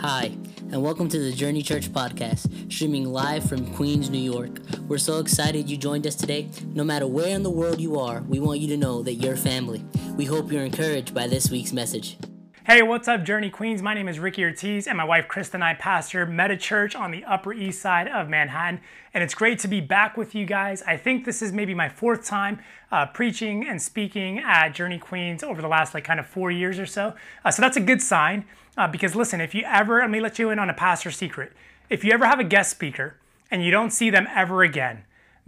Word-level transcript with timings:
Hi, 0.00 0.34
and 0.72 0.82
welcome 0.82 1.10
to 1.10 1.18
the 1.18 1.30
Journey 1.30 1.60
Church 1.60 1.92
podcast, 1.92 2.72
streaming 2.72 3.12
live 3.12 3.46
from 3.46 3.70
Queens, 3.74 4.08
New 4.08 4.16
York. 4.16 4.58
We're 4.88 4.96
so 4.96 5.18
excited 5.18 5.68
you 5.68 5.76
joined 5.76 6.06
us 6.06 6.14
today. 6.14 6.48
No 6.72 6.84
matter 6.84 7.06
where 7.06 7.28
in 7.28 7.42
the 7.42 7.50
world 7.50 7.82
you 7.82 7.98
are, 7.98 8.22
we 8.22 8.40
want 8.40 8.60
you 8.60 8.68
to 8.68 8.78
know 8.78 9.02
that 9.02 9.16
you're 9.16 9.36
family. 9.36 9.84
We 10.16 10.24
hope 10.24 10.50
you're 10.50 10.64
encouraged 10.64 11.12
by 11.12 11.26
this 11.26 11.50
week's 11.50 11.74
message. 11.74 12.16
Hey, 12.66 12.82
what's 12.82 13.08
up, 13.08 13.24
Journey 13.24 13.48
Queens? 13.48 13.80
My 13.80 13.94
name 13.94 14.06
is 14.06 14.18
Ricky 14.18 14.44
Ortiz, 14.44 14.86
and 14.86 14.98
my 14.98 15.04
wife 15.04 15.26
Krista 15.28 15.54
and 15.54 15.64
I 15.64 15.72
pastor 15.72 16.26
Meta 16.26 16.58
Church 16.58 16.94
on 16.94 17.10
the 17.10 17.24
Upper 17.24 17.54
East 17.54 17.80
Side 17.80 18.06
of 18.06 18.28
Manhattan. 18.28 18.82
And 19.14 19.24
it's 19.24 19.32
great 19.32 19.58
to 19.60 19.68
be 19.68 19.80
back 19.80 20.18
with 20.18 20.34
you 20.34 20.44
guys. 20.44 20.82
I 20.82 20.98
think 20.98 21.24
this 21.24 21.40
is 21.40 21.54
maybe 21.54 21.72
my 21.72 21.88
fourth 21.88 22.26
time 22.26 22.60
uh, 22.92 23.06
preaching 23.06 23.66
and 23.66 23.80
speaking 23.80 24.40
at 24.40 24.74
Journey 24.74 24.98
Queens 24.98 25.42
over 25.42 25.62
the 25.62 25.68
last 25.68 25.94
like 25.94 26.04
kind 26.04 26.20
of 26.20 26.26
four 26.26 26.50
years 26.50 26.78
or 26.78 26.84
so. 26.84 27.14
Uh, 27.46 27.50
so 27.50 27.62
that's 27.62 27.78
a 27.78 27.80
good 27.80 28.02
sign 28.02 28.44
uh, 28.76 28.86
because 28.86 29.16
listen, 29.16 29.40
if 29.40 29.54
you 29.54 29.62
ever, 29.64 30.00
let 30.00 30.10
me 30.10 30.20
let 30.20 30.38
you 30.38 30.50
in 30.50 30.58
on 30.58 30.68
a 30.68 30.74
pastor 30.74 31.10
secret. 31.10 31.54
If 31.88 32.04
you 32.04 32.12
ever 32.12 32.26
have 32.26 32.40
a 32.40 32.44
guest 32.44 32.70
speaker 32.70 33.16
and 33.50 33.64
you 33.64 33.70
don't 33.70 33.90
see 33.90 34.10
them 34.10 34.28
ever 34.34 34.62
again, 34.62 35.04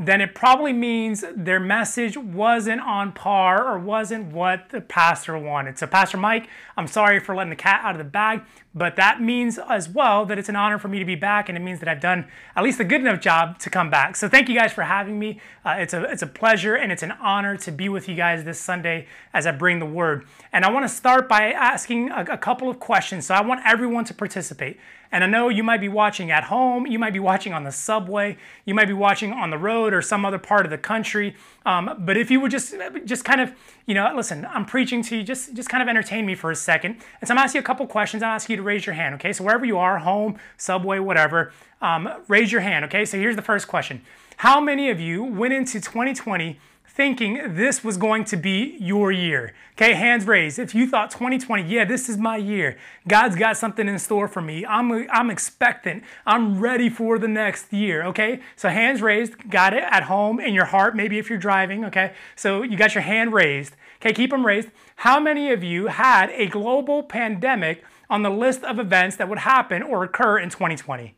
then 0.06 0.20
it 0.20 0.34
probably 0.34 0.72
means 0.72 1.24
their 1.36 1.60
message 1.60 2.16
wasn't 2.16 2.80
on 2.80 3.12
par 3.12 3.66
or 3.66 3.78
wasn't 3.78 4.32
what 4.32 4.70
the 4.70 4.80
pastor 4.80 5.36
wanted. 5.38 5.78
So, 5.78 5.86
Pastor 5.86 6.16
Mike, 6.16 6.48
I'm 6.76 6.86
sorry 6.86 7.20
for 7.20 7.34
letting 7.34 7.50
the 7.50 7.56
cat 7.56 7.80
out 7.84 7.94
of 7.94 7.98
the 7.98 8.04
bag, 8.04 8.42
but 8.74 8.96
that 8.96 9.20
means 9.20 9.58
as 9.58 9.88
well 9.88 10.24
that 10.26 10.38
it's 10.38 10.48
an 10.48 10.56
honor 10.56 10.78
for 10.78 10.88
me 10.88 10.98
to 10.98 11.04
be 11.04 11.14
back, 11.14 11.48
and 11.48 11.58
it 11.58 11.60
means 11.60 11.80
that 11.80 11.88
I've 11.88 12.00
done 12.00 12.26
at 12.56 12.64
least 12.64 12.80
a 12.80 12.84
good 12.84 13.00
enough 13.00 13.20
job 13.20 13.58
to 13.60 13.70
come 13.70 13.90
back. 13.90 14.16
So, 14.16 14.28
thank 14.28 14.48
you 14.48 14.54
guys 14.54 14.72
for 14.72 14.82
having 14.82 15.18
me. 15.18 15.40
Uh, 15.64 15.76
it's 15.78 15.94
a 15.94 16.02
it's 16.04 16.22
a 16.22 16.26
pleasure 16.26 16.74
and 16.74 16.90
it's 16.90 17.02
an 17.02 17.12
honor 17.12 17.56
to 17.58 17.70
be 17.70 17.88
with 17.88 18.08
you 18.08 18.14
guys 18.14 18.44
this 18.44 18.60
Sunday 18.60 19.06
as 19.32 19.46
I 19.46 19.52
bring 19.52 19.78
the 19.78 19.86
word. 19.86 20.26
And 20.52 20.64
I 20.64 20.70
want 20.70 20.84
to 20.84 20.88
start 20.88 21.28
by 21.28 21.52
asking 21.52 22.10
a, 22.10 22.24
a 22.32 22.38
couple 22.38 22.68
of 22.68 22.78
questions. 22.78 23.26
So, 23.26 23.34
I 23.34 23.40
want 23.40 23.60
everyone 23.64 24.04
to 24.06 24.14
participate. 24.14 24.78
And 25.12 25.22
I 25.22 25.26
know 25.26 25.50
you 25.50 25.62
might 25.62 25.80
be 25.80 25.90
watching 25.90 26.30
at 26.30 26.44
home, 26.44 26.86
you 26.86 26.98
might 26.98 27.12
be 27.12 27.18
watching 27.18 27.52
on 27.52 27.64
the 27.64 27.70
subway, 27.70 28.38
you 28.64 28.74
might 28.74 28.88
be 28.88 28.94
watching 28.94 29.30
on 29.30 29.50
the 29.50 29.58
road 29.58 29.92
or 29.92 30.00
some 30.00 30.24
other 30.24 30.38
part 30.38 30.64
of 30.64 30.70
the 30.70 30.78
country. 30.78 31.36
Um, 31.66 31.96
but 31.98 32.16
if 32.16 32.30
you 32.30 32.40
would 32.40 32.50
just 32.50 32.74
just 33.04 33.22
kind 33.22 33.42
of, 33.42 33.52
you 33.84 33.94
know, 33.94 34.10
listen, 34.16 34.46
I'm 34.46 34.64
preaching 34.64 35.02
to 35.02 35.18
you, 35.18 35.22
just 35.22 35.52
just 35.52 35.68
kind 35.68 35.82
of 35.82 35.88
entertain 35.88 36.24
me 36.24 36.34
for 36.34 36.50
a 36.50 36.56
second. 36.56 36.96
And 37.20 37.28
so 37.28 37.34
I'm 37.34 37.38
asking 37.38 37.58
you 37.58 37.62
a 37.62 37.66
couple 37.66 37.86
questions. 37.86 38.22
I'll 38.22 38.30
ask 38.30 38.48
you 38.48 38.56
to 38.56 38.62
raise 38.62 38.86
your 38.86 38.94
hand, 38.94 39.14
okay? 39.16 39.34
So 39.34 39.44
wherever 39.44 39.66
you 39.66 39.76
are, 39.76 39.98
home, 39.98 40.38
subway, 40.56 40.98
whatever, 40.98 41.52
um, 41.82 42.08
raise 42.26 42.50
your 42.50 42.62
hand, 42.62 42.86
okay? 42.86 43.04
So 43.04 43.18
here's 43.18 43.36
the 43.36 43.42
first 43.42 43.68
question. 43.68 44.00
How 44.38 44.60
many 44.60 44.88
of 44.88 44.98
you 44.98 45.22
went 45.22 45.52
into 45.52 45.78
2020 45.78 46.58
thinking 46.94 47.54
this 47.54 47.82
was 47.82 47.96
going 47.96 48.24
to 48.24 48.36
be 48.36 48.76
your 48.78 49.10
year. 49.10 49.54
Okay, 49.72 49.94
hands 49.94 50.26
raised. 50.26 50.58
If 50.58 50.74
you 50.74 50.86
thought 50.86 51.10
2020, 51.10 51.62
yeah, 51.62 51.86
this 51.86 52.08
is 52.08 52.18
my 52.18 52.36
year. 52.36 52.76
God's 53.08 53.34
got 53.34 53.56
something 53.56 53.88
in 53.88 53.98
store 53.98 54.28
for 54.28 54.42
me. 54.42 54.66
I'm, 54.66 55.08
I'm 55.10 55.30
expectant. 55.30 56.04
I'm 56.26 56.60
ready 56.60 56.90
for 56.90 57.18
the 57.18 57.28
next 57.28 57.72
year. 57.72 58.04
Okay, 58.04 58.40
so 58.56 58.68
hands 58.68 59.00
raised. 59.00 59.50
Got 59.50 59.72
it 59.72 59.84
at 59.84 60.04
home 60.04 60.38
in 60.38 60.52
your 60.52 60.66
heart, 60.66 60.94
maybe 60.94 61.18
if 61.18 61.30
you're 61.30 61.38
driving. 61.38 61.84
Okay, 61.86 62.12
so 62.36 62.62
you 62.62 62.76
got 62.76 62.94
your 62.94 63.02
hand 63.02 63.32
raised. 63.32 63.74
Okay, 63.96 64.12
keep 64.12 64.30
them 64.30 64.44
raised. 64.44 64.68
How 64.96 65.18
many 65.18 65.50
of 65.50 65.64
you 65.64 65.86
had 65.86 66.28
a 66.30 66.46
global 66.46 67.02
pandemic 67.02 67.82
on 68.10 68.22
the 68.22 68.30
list 68.30 68.62
of 68.64 68.78
events 68.78 69.16
that 69.16 69.28
would 69.28 69.38
happen 69.38 69.82
or 69.82 70.04
occur 70.04 70.38
in 70.38 70.50
2020? 70.50 71.14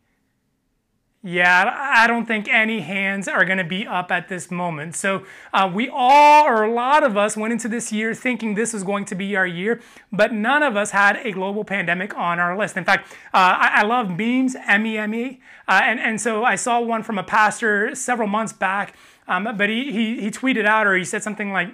Yeah, 1.27 1.75
I 1.75 2.07
don't 2.07 2.27
think 2.27 2.49
any 2.49 2.81
hands 2.81 3.29
are 3.29 3.47
going 3.47 3.57
to 3.57 3.65
be 3.65 3.87
up 3.87 4.13
at 4.13 4.29
this 4.29 4.51
moment. 4.51 4.95
So 4.95 5.25
uh, 5.55 5.71
we 5.73 5.89
all, 5.89 6.47
or 6.47 6.65
a 6.65 6.71
lot 6.71 7.03
of 7.03 7.17
us, 7.17 7.35
went 7.35 7.51
into 7.51 7.67
this 7.67 7.91
year 7.91 8.13
thinking 8.13 8.55
this 8.55 8.75
was 8.75 8.85
going 8.85 9.07
to 9.07 9.15
be 9.15 9.35
our 9.35 9.47
year, 9.47 9.81
but 10.13 10.35
none 10.35 10.63
of 10.63 10.77
us 10.77 10.91
had 10.91 11.17
a 11.25 11.33
global 11.33 11.65
pandemic 11.65 12.15
on 12.15 12.39
our 12.39 12.59
list. 12.59 12.77
In 12.77 12.85
fact, 12.85 13.11
uh, 13.33 13.57
I, 13.59 13.71
I, 13.77 13.83
love 13.85 14.11
memes, 14.11 14.55
M-E-M-E, 14.67 15.41
uh, 15.67 15.81
and, 15.83 15.99
and 15.99 16.21
so 16.21 16.45
I 16.45 16.57
saw 16.57 16.79
one 16.81 17.03
from 17.03 17.17
a 17.17 17.25
pastor 17.25 17.95
several 17.95 18.29
months 18.29 18.53
back, 18.53 18.95
um, 19.27 19.49
but 19.57 19.71
he, 19.71 19.93
he, 19.93 20.21
he 20.21 20.31
tweeted 20.31 20.67
out 20.67 20.87
or 20.87 20.95
he 20.95 21.07
said 21.07 21.23
something 21.23 21.51
like, 21.53 21.71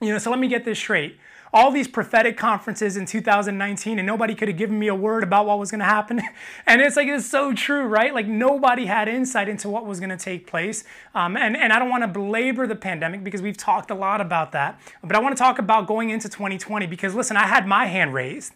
you 0.00 0.10
know, 0.10 0.16
so 0.16 0.30
let 0.30 0.38
me 0.38 0.48
get 0.48 0.64
this 0.64 0.78
straight 0.78 1.18
all 1.52 1.70
these 1.70 1.88
prophetic 1.88 2.36
conferences 2.36 2.96
in 2.96 3.06
2019 3.06 3.98
and 3.98 4.06
nobody 4.06 4.34
could 4.34 4.48
have 4.48 4.56
given 4.56 4.78
me 4.78 4.88
a 4.88 4.94
word 4.94 5.22
about 5.22 5.46
what 5.46 5.58
was 5.58 5.70
going 5.70 5.80
to 5.80 5.84
happen. 5.84 6.20
and 6.66 6.80
it's 6.80 6.96
like, 6.96 7.08
it's 7.08 7.26
so 7.26 7.52
true, 7.52 7.82
right? 7.82 8.14
Like 8.14 8.26
nobody 8.26 8.86
had 8.86 9.08
insight 9.08 9.48
into 9.48 9.68
what 9.68 9.84
was 9.86 9.98
going 9.98 10.10
to 10.10 10.16
take 10.16 10.46
place. 10.46 10.84
Um, 11.14 11.36
and, 11.36 11.56
and 11.56 11.72
I 11.72 11.78
don't 11.78 11.90
want 11.90 12.04
to 12.04 12.08
belabor 12.08 12.66
the 12.66 12.76
pandemic 12.76 13.24
because 13.24 13.42
we've 13.42 13.56
talked 13.56 13.90
a 13.90 13.94
lot 13.94 14.20
about 14.20 14.52
that. 14.52 14.80
But 15.02 15.16
I 15.16 15.20
want 15.20 15.36
to 15.36 15.42
talk 15.42 15.58
about 15.58 15.86
going 15.86 16.10
into 16.10 16.28
2020 16.28 16.86
because 16.86 17.14
listen, 17.14 17.36
I 17.36 17.46
had 17.46 17.66
my 17.66 17.86
hand 17.86 18.14
raised. 18.14 18.54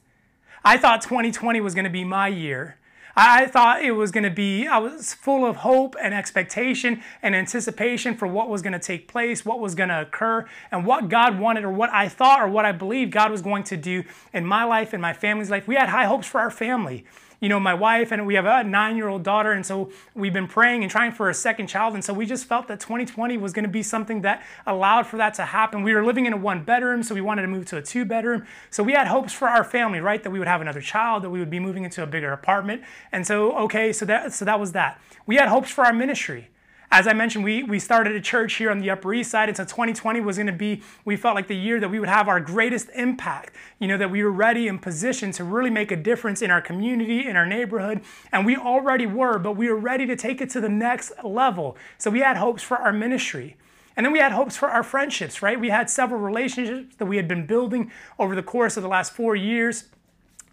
I 0.64 0.78
thought 0.78 1.02
2020 1.02 1.60
was 1.60 1.74
going 1.74 1.84
to 1.84 1.90
be 1.90 2.04
my 2.04 2.28
year. 2.28 2.76
I 3.16 3.46
thought 3.46 3.84
it 3.84 3.92
was 3.92 4.10
going 4.10 4.24
to 4.24 4.30
be, 4.30 4.66
I 4.66 4.78
was 4.78 5.14
full 5.14 5.46
of 5.46 5.56
hope 5.56 5.94
and 6.02 6.12
expectation 6.12 7.00
and 7.22 7.34
anticipation 7.34 8.16
for 8.16 8.26
what 8.26 8.48
was 8.48 8.60
going 8.60 8.72
to 8.72 8.78
take 8.78 9.06
place, 9.06 9.44
what 9.44 9.60
was 9.60 9.74
going 9.74 9.88
to 9.88 10.00
occur, 10.00 10.46
and 10.72 10.84
what 10.84 11.08
God 11.08 11.38
wanted, 11.38 11.64
or 11.64 11.70
what 11.70 11.90
I 11.90 12.08
thought, 12.08 12.40
or 12.40 12.48
what 12.48 12.64
I 12.64 12.72
believed 12.72 13.12
God 13.12 13.30
was 13.30 13.40
going 13.40 13.62
to 13.64 13.76
do 13.76 14.02
in 14.32 14.44
my 14.44 14.64
life 14.64 14.92
and 14.92 15.00
my 15.00 15.12
family's 15.12 15.50
life. 15.50 15.68
We 15.68 15.76
had 15.76 15.90
high 15.90 16.06
hopes 16.06 16.26
for 16.26 16.40
our 16.40 16.50
family 16.50 17.04
you 17.44 17.50
know, 17.50 17.60
my 17.60 17.74
wife 17.74 18.10
and 18.10 18.26
we 18.26 18.36
have 18.36 18.46
a 18.46 18.64
nine 18.64 18.96
year 18.96 19.06
old 19.06 19.22
daughter. 19.22 19.52
And 19.52 19.66
so 19.66 19.90
we've 20.14 20.32
been 20.32 20.48
praying 20.48 20.82
and 20.82 20.90
trying 20.90 21.12
for 21.12 21.28
a 21.28 21.34
second 21.34 21.66
child. 21.66 21.92
And 21.92 22.02
so 22.02 22.14
we 22.14 22.24
just 22.24 22.46
felt 22.46 22.68
that 22.68 22.80
2020 22.80 23.36
was 23.36 23.52
going 23.52 23.64
to 23.66 23.70
be 23.70 23.82
something 23.82 24.22
that 24.22 24.42
allowed 24.66 25.06
for 25.06 25.18
that 25.18 25.34
to 25.34 25.42
happen. 25.42 25.82
We 25.82 25.94
were 25.94 26.02
living 26.02 26.24
in 26.24 26.32
a 26.32 26.38
one 26.38 26.64
bedroom, 26.64 27.02
so 27.02 27.14
we 27.14 27.20
wanted 27.20 27.42
to 27.42 27.48
move 27.48 27.66
to 27.66 27.76
a 27.76 27.82
two 27.82 28.06
bedroom. 28.06 28.46
So 28.70 28.82
we 28.82 28.94
had 28.94 29.08
hopes 29.08 29.34
for 29.34 29.46
our 29.46 29.62
family, 29.62 30.00
right? 30.00 30.22
That 30.22 30.30
we 30.30 30.38
would 30.38 30.48
have 30.48 30.62
another 30.62 30.80
child, 30.80 31.22
that 31.22 31.28
we 31.28 31.38
would 31.38 31.50
be 31.50 31.60
moving 31.60 31.84
into 31.84 32.02
a 32.02 32.06
bigger 32.06 32.32
apartment. 32.32 32.80
And 33.12 33.26
so, 33.26 33.54
okay, 33.58 33.92
so 33.92 34.06
that, 34.06 34.32
so 34.32 34.46
that 34.46 34.58
was 34.58 34.72
that. 34.72 34.98
We 35.26 35.36
had 35.36 35.48
hopes 35.48 35.68
for 35.68 35.84
our 35.84 35.92
ministry 35.92 36.48
as 36.90 37.06
I 37.06 37.12
mentioned, 37.12 37.44
we, 37.44 37.62
we 37.62 37.78
started 37.78 38.14
a 38.14 38.20
church 38.20 38.54
here 38.54 38.70
on 38.70 38.78
the 38.78 38.90
Upper 38.90 39.12
East 39.12 39.30
Side, 39.30 39.48
and 39.48 39.56
so 39.56 39.64
2020 39.64 40.20
was 40.20 40.36
going 40.36 40.46
to 40.46 40.52
be, 40.52 40.82
we 41.04 41.16
felt 41.16 41.34
like 41.34 41.48
the 41.48 41.56
year 41.56 41.80
that 41.80 41.90
we 41.90 41.98
would 41.98 42.08
have 42.08 42.28
our 42.28 42.40
greatest 42.40 42.88
impact. 42.94 43.54
You 43.78 43.88
know, 43.88 43.98
that 43.98 44.10
we 44.10 44.22
were 44.22 44.30
ready 44.30 44.68
and 44.68 44.80
positioned 44.80 45.34
to 45.34 45.44
really 45.44 45.70
make 45.70 45.90
a 45.90 45.96
difference 45.96 46.42
in 46.42 46.50
our 46.50 46.60
community, 46.60 47.26
in 47.26 47.36
our 47.36 47.46
neighborhood, 47.46 48.02
and 48.32 48.46
we 48.46 48.56
already 48.56 49.06
were, 49.06 49.38
but 49.38 49.56
we 49.56 49.68
were 49.68 49.76
ready 49.76 50.06
to 50.06 50.16
take 50.16 50.40
it 50.40 50.50
to 50.50 50.60
the 50.60 50.68
next 50.68 51.12
level. 51.22 51.76
So 51.98 52.10
we 52.10 52.20
had 52.20 52.36
hopes 52.36 52.62
for 52.62 52.76
our 52.76 52.92
ministry. 52.92 53.56
And 53.96 54.04
then 54.04 54.12
we 54.12 54.18
had 54.18 54.32
hopes 54.32 54.56
for 54.56 54.68
our 54.68 54.82
friendships, 54.82 55.40
right? 55.40 55.58
We 55.58 55.70
had 55.70 55.88
several 55.88 56.20
relationships 56.20 56.96
that 56.96 57.06
we 57.06 57.16
had 57.16 57.28
been 57.28 57.46
building 57.46 57.92
over 58.18 58.34
the 58.34 58.42
course 58.42 58.76
of 58.76 58.82
the 58.82 58.88
last 58.88 59.12
four 59.12 59.36
years. 59.36 59.84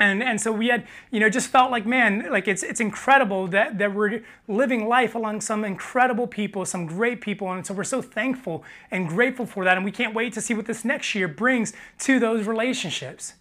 And, 0.01 0.23
and 0.23 0.41
so 0.41 0.51
we 0.51 0.69
had, 0.69 0.87
you 1.11 1.19
know, 1.19 1.29
just 1.29 1.49
felt 1.49 1.69
like, 1.69 1.85
man, 1.85 2.27
like 2.31 2.47
it's, 2.47 2.63
it's 2.63 2.79
incredible 2.79 3.45
that, 3.49 3.77
that 3.77 3.93
we're 3.93 4.23
living 4.47 4.87
life 4.87 5.13
along 5.13 5.41
some 5.41 5.63
incredible 5.63 6.25
people, 6.25 6.65
some 6.65 6.87
great 6.87 7.21
people. 7.21 7.51
And 7.51 7.63
so 7.63 7.75
we're 7.75 7.83
so 7.83 8.01
thankful 8.01 8.63
and 8.89 9.07
grateful 9.07 9.45
for 9.45 9.63
that. 9.63 9.77
And 9.77 9.85
we 9.85 9.91
can't 9.91 10.15
wait 10.15 10.33
to 10.33 10.41
see 10.41 10.55
what 10.55 10.65
this 10.65 10.83
next 10.83 11.13
year 11.13 11.27
brings 11.27 11.73
to 11.99 12.19
those 12.19 12.47
relationships. 12.47 13.33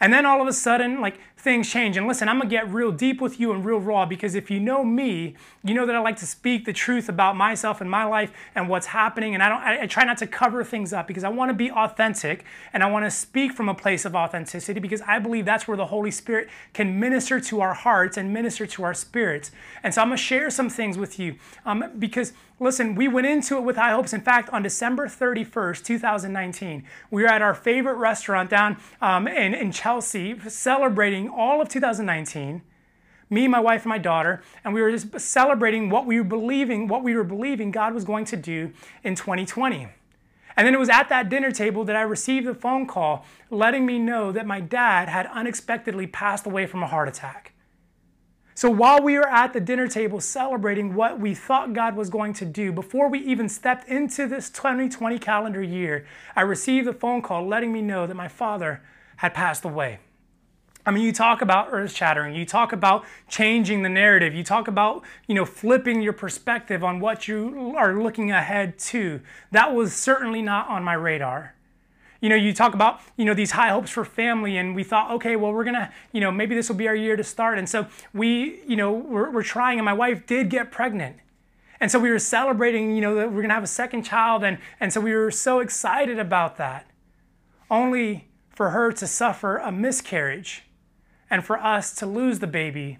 And 0.00 0.12
then 0.12 0.26
all 0.26 0.40
of 0.40 0.48
a 0.48 0.52
sudden, 0.52 1.00
like 1.00 1.18
things 1.46 1.70
change. 1.70 1.96
And 1.96 2.08
listen, 2.08 2.28
I'm 2.28 2.38
gonna 2.38 2.50
get 2.50 2.68
real 2.72 2.90
deep 2.90 3.20
with 3.20 3.38
you 3.38 3.52
and 3.52 3.64
real 3.64 3.78
raw 3.78 4.04
because 4.04 4.34
if 4.34 4.50
you 4.50 4.58
know 4.58 4.84
me, 4.84 5.36
you 5.62 5.74
know 5.74 5.86
that 5.86 5.94
I 5.94 6.00
like 6.00 6.16
to 6.16 6.26
speak 6.26 6.64
the 6.64 6.72
truth 6.72 7.08
about 7.08 7.36
myself 7.36 7.80
and 7.80 7.88
my 7.88 8.04
life 8.04 8.32
and 8.54 8.68
what's 8.68 8.86
happening. 8.86 9.32
And 9.34 9.42
I 9.42 9.48
don't, 9.48 9.60
I, 9.60 9.82
I 9.82 9.86
try 9.86 10.04
not 10.04 10.18
to 10.18 10.26
cover 10.26 10.64
things 10.64 10.92
up 10.92 11.06
because 11.06 11.22
I 11.22 11.28
want 11.28 11.50
to 11.50 11.54
be 11.54 11.70
authentic 11.70 12.44
and 12.72 12.82
I 12.82 12.90
want 12.90 13.04
to 13.04 13.10
speak 13.10 13.52
from 13.52 13.68
a 13.68 13.74
place 13.74 14.04
of 14.04 14.16
authenticity 14.16 14.80
because 14.80 15.02
I 15.02 15.18
believe 15.18 15.44
that's 15.44 15.68
where 15.68 15.76
the 15.76 15.86
Holy 15.86 16.10
Spirit 16.10 16.48
can 16.72 16.98
minister 16.98 17.38
to 17.38 17.60
our 17.60 17.74
hearts 17.74 18.16
and 18.16 18.32
minister 18.32 18.66
to 18.66 18.82
our 18.82 18.94
spirits. 18.94 19.52
And 19.82 19.94
so 19.94 20.02
I'm 20.02 20.08
gonna 20.08 20.16
share 20.16 20.50
some 20.50 20.68
things 20.68 20.98
with 20.98 21.18
you 21.18 21.36
um, 21.64 21.84
because 21.98 22.32
Listen, 22.58 22.94
we 22.94 23.06
went 23.06 23.26
into 23.26 23.56
it 23.56 23.64
with 23.64 23.76
high 23.76 23.92
hopes. 23.92 24.14
In 24.14 24.22
fact, 24.22 24.48
on 24.50 24.62
December 24.62 25.06
31st, 25.08 25.84
2019, 25.84 26.84
we 27.10 27.22
were 27.22 27.28
at 27.28 27.42
our 27.42 27.54
favorite 27.54 27.96
restaurant 27.96 28.48
down 28.48 28.78
um, 29.02 29.28
in, 29.28 29.54
in 29.54 29.70
Chelsea 29.72 30.38
celebrating 30.48 31.28
all 31.28 31.60
of 31.60 31.68
2019 31.68 32.62
me, 33.28 33.48
my 33.48 33.58
wife, 33.58 33.82
and 33.82 33.88
my 33.88 33.98
daughter, 33.98 34.42
and 34.64 34.72
we 34.72 34.80
were 34.80 34.90
just 34.90 35.18
celebrating 35.18 35.90
what 35.90 36.06
we 36.06 36.18
were 36.18 36.24
believing, 36.24 36.86
what 36.86 37.02
we 37.02 37.14
were 37.14 37.24
believing 37.24 37.70
God 37.70 37.92
was 37.92 38.04
going 38.04 38.24
to 38.26 38.36
do 38.36 38.72
in 39.02 39.14
2020. 39.14 39.88
And 40.56 40.66
then 40.66 40.74
it 40.74 40.78
was 40.78 40.88
at 40.88 41.08
that 41.08 41.28
dinner 41.28 41.50
table 41.50 41.84
that 41.84 41.96
I 41.96 42.02
received 42.02 42.46
a 42.46 42.54
phone 42.54 42.86
call 42.86 43.26
letting 43.50 43.84
me 43.84 43.98
know 43.98 44.32
that 44.32 44.46
my 44.46 44.60
dad 44.60 45.08
had 45.08 45.26
unexpectedly 45.26 46.06
passed 46.06 46.46
away 46.46 46.66
from 46.66 46.82
a 46.82 46.86
heart 46.86 47.08
attack. 47.08 47.52
So 48.56 48.70
while 48.70 49.02
we 49.02 49.18
were 49.18 49.28
at 49.28 49.52
the 49.52 49.60
dinner 49.60 49.86
table 49.86 50.18
celebrating 50.18 50.94
what 50.94 51.20
we 51.20 51.34
thought 51.34 51.74
God 51.74 51.94
was 51.94 52.08
going 52.08 52.32
to 52.32 52.46
do, 52.46 52.72
before 52.72 53.10
we 53.10 53.18
even 53.18 53.50
stepped 53.50 53.86
into 53.86 54.26
this 54.26 54.48
2020 54.48 55.18
calendar 55.18 55.62
year, 55.62 56.06
I 56.34 56.40
received 56.40 56.88
a 56.88 56.94
phone 56.94 57.20
call 57.20 57.46
letting 57.46 57.70
me 57.70 57.82
know 57.82 58.06
that 58.06 58.14
my 58.14 58.28
father 58.28 58.80
had 59.16 59.34
passed 59.34 59.66
away. 59.66 59.98
I 60.86 60.90
mean, 60.90 61.04
you 61.04 61.12
talk 61.12 61.42
about 61.42 61.68
earth 61.70 61.94
shattering, 61.94 62.34
you 62.34 62.46
talk 62.46 62.72
about 62.72 63.04
changing 63.28 63.82
the 63.82 63.90
narrative, 63.90 64.34
you 64.34 64.42
talk 64.42 64.68
about, 64.68 65.04
you 65.26 65.34
know, 65.34 65.44
flipping 65.44 66.00
your 66.00 66.14
perspective 66.14 66.82
on 66.82 66.98
what 66.98 67.28
you 67.28 67.74
are 67.76 68.02
looking 68.02 68.30
ahead 68.30 68.78
to. 68.78 69.20
That 69.50 69.74
was 69.74 69.92
certainly 69.92 70.40
not 70.40 70.66
on 70.70 70.82
my 70.82 70.94
radar. 70.94 71.55
You 72.20 72.28
know, 72.28 72.36
you 72.36 72.52
talk 72.52 72.74
about, 72.74 73.00
you 73.16 73.24
know, 73.24 73.34
these 73.34 73.52
high 73.52 73.68
hopes 73.68 73.90
for 73.90 74.04
family, 74.04 74.56
and 74.56 74.74
we 74.74 74.84
thought, 74.84 75.10
okay, 75.12 75.36
well, 75.36 75.52
we're 75.52 75.64
gonna, 75.64 75.92
you 76.12 76.20
know, 76.20 76.30
maybe 76.30 76.54
this 76.54 76.68
will 76.68 76.76
be 76.76 76.88
our 76.88 76.94
year 76.94 77.16
to 77.16 77.24
start. 77.24 77.58
And 77.58 77.68
so 77.68 77.86
we, 78.14 78.60
you 78.66 78.76
know, 78.76 78.92
we're, 78.92 79.30
we're 79.30 79.42
trying, 79.42 79.78
and 79.78 79.84
my 79.84 79.92
wife 79.92 80.26
did 80.26 80.48
get 80.48 80.70
pregnant. 80.70 81.16
And 81.78 81.90
so 81.90 81.98
we 81.98 82.10
were 82.10 82.18
celebrating, 82.18 82.94
you 82.94 83.02
know, 83.02 83.14
that 83.16 83.32
we're 83.32 83.42
gonna 83.42 83.54
have 83.54 83.62
a 83.62 83.68
second 83.68 84.02
child, 84.02 84.44
and, 84.44 84.58
and 84.80 84.92
so 84.92 85.00
we 85.00 85.14
were 85.14 85.30
so 85.30 85.60
excited 85.60 86.18
about 86.18 86.56
that. 86.56 86.86
Only 87.70 88.28
for 88.48 88.70
her 88.70 88.92
to 88.92 89.06
suffer 89.06 89.58
a 89.58 89.70
miscarriage 89.70 90.62
and 91.28 91.44
for 91.44 91.58
us 91.58 91.94
to 91.96 92.06
lose 92.06 92.38
the 92.38 92.46
baby 92.46 92.98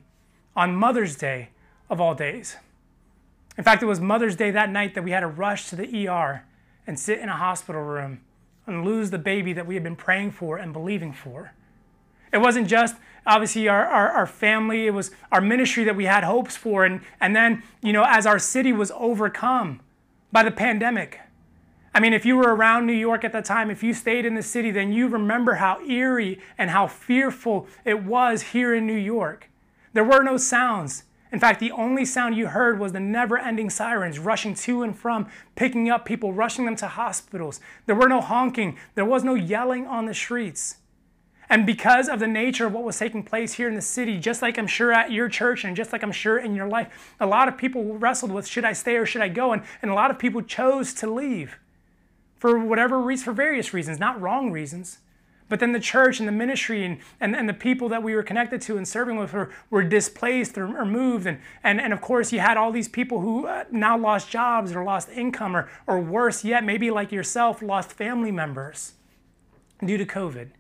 on 0.55 0.77
Mother's 0.77 1.17
Day 1.17 1.51
of 1.89 2.01
all 2.01 2.15
days. 2.15 2.57
In 3.57 3.65
fact, 3.65 3.83
it 3.83 3.87
was 3.87 4.01
Mother's 4.01 4.37
Day 4.37 4.51
that 4.51 4.71
night 4.71 4.95
that 4.95 5.03
we 5.03 5.13
had 5.13 5.21
to 5.21 5.27
rush 5.27 5.69
to 5.71 5.77
the 5.77 6.09
ER 6.09 6.45
and 6.87 6.99
sit 6.99 7.21
in 7.21 7.29
a 7.29 7.37
hospital 7.37 7.83
room 7.83 8.21
and 8.67 8.85
lose 8.85 9.11
the 9.11 9.19
baby 9.19 9.53
that 9.53 9.67
we 9.67 9.75
had 9.75 9.83
been 9.83 9.97
praying 9.97 10.33
for 10.33 10.57
and 10.57 10.73
believing 10.73 11.13
for. 11.13 11.53
It 12.33 12.39
wasn't 12.39 12.69
just 12.69 12.97
obviously 13.27 13.69
our, 13.69 13.85
our, 13.85 14.11
our, 14.11 14.27
family, 14.27 14.87
it 14.87 14.95
was 14.95 15.11
our 15.33 15.41
ministry 15.41 15.85
that 15.85 15.97
we 15.97 16.05
had 16.05 16.25
hopes 16.25 16.57
for. 16.57 16.85
And, 16.85 17.01
and 17.21 17.35
then, 17.35 17.63
you 17.83 17.93
know, 17.93 18.05
as 18.07 18.27
our 18.27 18.39
city 18.39 18.73
was 18.73 18.93
overcome 18.95 19.81
by 20.33 20.43
the 20.43 20.51
pandemic. 20.51 21.21
I 21.95 22.01
mean, 22.01 22.13
if 22.13 22.27
you 22.27 22.37
were 22.37 22.55
around 22.55 22.87
New 22.87 22.93
York 22.93 23.25
at 23.25 23.33
the 23.33 23.41
time, 23.41 23.71
if 23.71 23.83
you 23.83 23.95
stayed 23.95 24.27
in 24.27 24.35
the 24.35 24.43
city, 24.43 24.71
then 24.71 24.93
you 24.93 25.09
remember 25.09 25.55
how 25.55 25.81
eerie 25.81 26.41
and 26.59 26.71
how 26.71 26.87
fearful 26.87 27.67
it 27.85 28.05
was 28.05 28.43
here 28.43 28.75
in 28.75 28.87
New 28.87 28.93
York. 28.93 29.49
There 29.95 30.05
were 30.05 30.23
no 30.23 30.37
sounds. 30.37 31.05
In 31.33 31.41
fact, 31.41 31.61
the 31.61 31.73
only 31.73 32.05
sound 32.05 32.37
you 32.37 32.49
heard 32.49 32.79
was 32.79 32.93
the 32.93 33.01
never 33.01 33.37
ending 33.37 33.69
sirens 33.69 34.19
rushing 34.19 34.55
to 34.55 34.83
and 34.83 34.97
from, 34.97 35.29
picking 35.57 35.91
up 35.91 36.05
people, 36.05 36.33
rushing 36.33 36.65
them 36.65 36.77
to 36.77 36.87
hospitals. 36.87 37.61
There 37.87 37.97
were 37.97 38.09
no 38.09 38.21
honking, 38.21 38.77
there 38.95 39.05
was 39.05 39.25
no 39.25 39.35
yelling 39.35 39.87
on 39.87 40.07
the 40.07 40.15
streets. 40.15 40.77
And 41.49 41.65
because 41.65 42.09
of 42.09 42.19
the 42.19 42.27
nature 42.27 42.67
of 42.67 42.73
what 42.73 42.85
was 42.85 42.99
taking 42.99 43.23
place 43.23 43.53
here 43.55 43.69
in 43.69 43.77
the 43.77 43.83
city, 43.83 44.19
just 44.19 44.43
like 44.43 44.59
I'm 44.59 44.67
sure 44.67 44.93
at 44.93 45.13
your 45.13 45.29
church 45.29 45.65
and 45.65 45.77
just 45.77 45.93
like 45.93 46.03
I'm 46.03 46.13
sure 46.13 46.39
in 46.39 46.55
your 46.55 46.69
life, 46.69 47.15
a 47.21 47.27
lot 47.27 47.47
of 47.47 47.57
people 47.57 47.97
wrestled 47.99 48.33
with 48.33 48.47
should 48.47 48.65
I 48.65 48.73
stay 48.73 48.97
or 48.97 49.07
should 49.07 49.23
I 49.23 49.29
go? 49.29 49.53
And, 49.53 49.63
and 49.83 49.91
a 49.91 49.95
lot 49.95 50.11
of 50.11 50.19
people 50.19 50.43
chose 50.43 50.93
to 50.95 51.07
leave 51.07 51.59
for 52.39 52.59
whatever 52.59 53.01
reason, 53.01 53.25
for 53.25 53.33
various 53.33 53.73
reasons, 53.73 54.01
not 54.01 54.21
wrong 54.21 54.51
reasons. 54.51 54.99
But 55.49 55.61
then 55.61 55.73
the 55.73 55.81
church 55.81 56.19
and 56.19 56.27
the 56.27 56.33
ministry 56.33 56.85
and, 56.85 56.99
and, 57.21 57.37
and 57.37 57.49
the 57.49 57.55
people 57.55 57.89
that 57.91 58.03
we 58.03 58.15
were 58.15 58.25
connected 58.25 58.61
to 58.63 58.77
and 58.77 58.87
serving 58.87 59.17
with 59.17 59.33
were, 59.33 59.51
were 59.71 59.85
displaced 59.85 60.59
or, 60.59 60.67
or 60.77 60.85
moved. 60.85 61.27
And, 61.27 61.39
and, 61.63 61.81
and 61.81 61.93
of 61.93 62.01
course, 62.01 62.33
you 62.33 62.41
had 62.41 62.57
all 62.57 62.73
these 62.73 62.89
people 62.89 63.21
who 63.21 63.47
uh, 63.47 63.65
now 63.71 63.97
lost 63.97 64.29
jobs 64.29 64.73
or 64.73 64.83
lost 64.83 65.09
income, 65.11 65.57
or, 65.57 65.69
or 65.87 66.01
worse 66.01 66.45
yet, 66.45 66.65
maybe 66.65 66.91
like 66.91 67.13
yourself, 67.13 67.63
lost 67.63 67.93
family 67.93 68.33
members 68.33 68.95
due 69.85 69.99
to 69.99 70.05
COVID. 70.05 70.51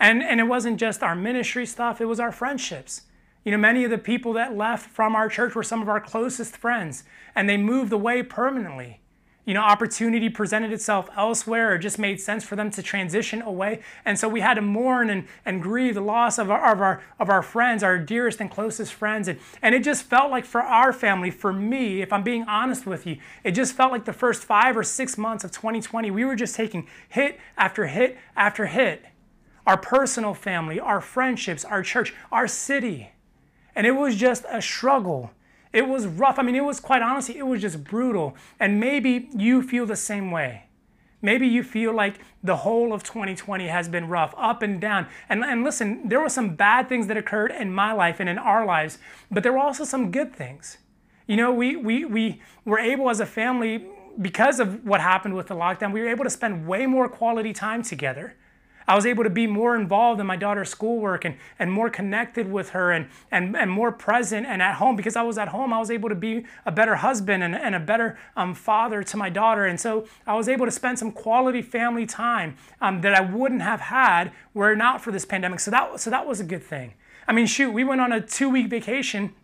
And, 0.00 0.22
and 0.22 0.40
it 0.40 0.44
wasn't 0.44 0.78
just 0.78 1.02
our 1.02 1.14
ministry 1.14 1.66
stuff, 1.66 2.00
it 2.00 2.06
was 2.06 2.20
our 2.20 2.32
friendships. 2.32 3.02
You 3.44 3.52
know, 3.52 3.58
many 3.58 3.84
of 3.84 3.90
the 3.90 3.98
people 3.98 4.32
that 4.32 4.56
left 4.56 4.90
from 4.90 5.14
our 5.14 5.28
church 5.28 5.54
were 5.54 5.62
some 5.62 5.82
of 5.82 5.88
our 5.88 6.00
closest 6.00 6.56
friends, 6.56 7.04
and 7.34 7.48
they 7.48 7.56
moved 7.56 7.92
away 7.92 8.22
permanently 8.22 9.00
you 9.46 9.54
know, 9.54 9.60
opportunity 9.60 10.28
presented 10.28 10.72
itself 10.72 11.08
elsewhere 11.16 11.72
or 11.72 11.78
just 11.78 12.00
made 12.00 12.20
sense 12.20 12.42
for 12.42 12.56
them 12.56 12.68
to 12.68 12.82
transition 12.82 13.40
away. 13.40 13.80
And 14.04 14.18
so 14.18 14.28
we 14.28 14.40
had 14.40 14.54
to 14.54 14.60
mourn 14.60 15.08
and, 15.08 15.26
and 15.44 15.62
grieve 15.62 15.94
the 15.94 16.00
loss 16.00 16.36
of 16.36 16.50
our, 16.50 16.72
of 16.72 16.80
our, 16.80 17.02
of 17.20 17.30
our 17.30 17.42
friends, 17.42 17.84
our 17.84 17.96
dearest 17.96 18.40
and 18.40 18.50
closest 18.50 18.92
friends. 18.92 19.28
And, 19.28 19.38
and 19.62 19.72
it 19.72 19.84
just 19.84 20.02
felt 20.02 20.32
like 20.32 20.44
for 20.44 20.60
our 20.60 20.92
family, 20.92 21.30
for 21.30 21.52
me, 21.52 22.02
if 22.02 22.12
I'm 22.12 22.24
being 22.24 22.42
honest 22.48 22.86
with 22.86 23.06
you, 23.06 23.18
it 23.44 23.52
just 23.52 23.74
felt 23.74 23.92
like 23.92 24.04
the 24.04 24.12
first 24.12 24.42
five 24.42 24.76
or 24.76 24.82
six 24.82 25.16
months 25.16 25.44
of 25.44 25.52
2020, 25.52 26.10
we 26.10 26.24
were 26.24 26.36
just 26.36 26.56
taking 26.56 26.88
hit 27.08 27.38
after 27.56 27.86
hit 27.86 28.18
after 28.34 28.66
hit. 28.66 29.04
Our 29.64 29.76
personal 29.76 30.34
family, 30.34 30.80
our 30.80 31.00
friendships, 31.00 31.64
our 31.64 31.84
church, 31.84 32.12
our 32.32 32.48
city. 32.48 33.12
And 33.76 33.86
it 33.86 33.92
was 33.92 34.16
just 34.16 34.44
a 34.50 34.60
struggle 34.60 35.30
it 35.72 35.88
was 35.88 36.06
rough. 36.06 36.38
I 36.38 36.42
mean, 36.42 36.54
it 36.54 36.64
was 36.64 36.80
quite 36.80 37.02
honestly, 37.02 37.38
it 37.38 37.46
was 37.46 37.60
just 37.60 37.84
brutal. 37.84 38.36
And 38.58 38.80
maybe 38.80 39.28
you 39.36 39.62
feel 39.62 39.86
the 39.86 39.96
same 39.96 40.30
way. 40.30 40.64
Maybe 41.22 41.46
you 41.46 41.62
feel 41.62 41.92
like 41.92 42.20
the 42.42 42.56
whole 42.56 42.92
of 42.92 43.02
2020 43.02 43.66
has 43.68 43.88
been 43.88 44.08
rough, 44.08 44.34
up 44.36 44.62
and 44.62 44.80
down. 44.80 45.08
And, 45.28 45.42
and 45.44 45.64
listen, 45.64 46.08
there 46.08 46.20
were 46.20 46.28
some 46.28 46.54
bad 46.54 46.88
things 46.88 47.06
that 47.08 47.16
occurred 47.16 47.50
in 47.50 47.72
my 47.72 47.92
life 47.92 48.20
and 48.20 48.28
in 48.28 48.38
our 48.38 48.64
lives, 48.64 48.98
but 49.30 49.42
there 49.42 49.52
were 49.52 49.58
also 49.58 49.84
some 49.84 50.10
good 50.10 50.34
things. 50.34 50.78
You 51.26 51.36
know, 51.36 51.52
we, 51.52 51.74
we, 51.74 52.04
we 52.04 52.42
were 52.64 52.78
able 52.78 53.10
as 53.10 53.18
a 53.20 53.26
family, 53.26 53.86
because 54.20 54.60
of 54.60 54.84
what 54.84 55.00
happened 55.00 55.34
with 55.34 55.48
the 55.48 55.54
lockdown, 55.54 55.92
we 55.92 56.00
were 56.00 56.08
able 56.08 56.24
to 56.24 56.30
spend 56.30 56.66
way 56.66 56.86
more 56.86 57.08
quality 57.08 57.52
time 57.52 57.82
together. 57.82 58.36
I 58.88 58.94
was 58.94 59.06
able 59.06 59.24
to 59.24 59.30
be 59.30 59.46
more 59.46 59.76
involved 59.76 60.20
in 60.20 60.26
my 60.26 60.36
daughter's 60.36 60.68
schoolwork 60.68 61.24
and, 61.24 61.36
and 61.58 61.72
more 61.72 61.90
connected 61.90 62.50
with 62.50 62.70
her 62.70 62.92
and, 62.92 63.08
and, 63.30 63.56
and 63.56 63.70
more 63.70 63.92
present 63.92 64.46
and 64.46 64.62
at 64.62 64.76
home. 64.76 64.96
Because 64.96 65.16
I 65.16 65.22
was 65.22 65.38
at 65.38 65.48
home, 65.48 65.72
I 65.72 65.78
was 65.78 65.90
able 65.90 66.08
to 66.08 66.14
be 66.14 66.44
a 66.64 66.72
better 66.72 66.96
husband 66.96 67.42
and, 67.42 67.54
and 67.54 67.74
a 67.74 67.80
better 67.80 68.18
um, 68.36 68.54
father 68.54 69.02
to 69.02 69.16
my 69.16 69.28
daughter. 69.28 69.64
And 69.66 69.80
so 69.80 70.06
I 70.26 70.34
was 70.34 70.48
able 70.48 70.66
to 70.66 70.72
spend 70.72 70.98
some 70.98 71.12
quality 71.12 71.62
family 71.62 72.06
time 72.06 72.56
um, 72.80 73.00
that 73.00 73.14
I 73.14 73.20
wouldn't 73.20 73.62
have 73.62 73.80
had 73.80 74.32
were 74.54 74.72
it 74.72 74.76
not 74.76 75.00
for 75.00 75.10
this 75.10 75.24
pandemic. 75.24 75.60
So 75.60 75.70
that, 75.70 76.00
so 76.00 76.10
that 76.10 76.26
was 76.26 76.40
a 76.40 76.44
good 76.44 76.62
thing. 76.62 76.94
I 77.28 77.32
mean, 77.32 77.46
shoot, 77.46 77.72
we 77.72 77.84
went 77.84 78.00
on 78.00 78.12
a 78.12 78.20
two 78.20 78.48
week 78.48 78.68
vacation 78.68 79.34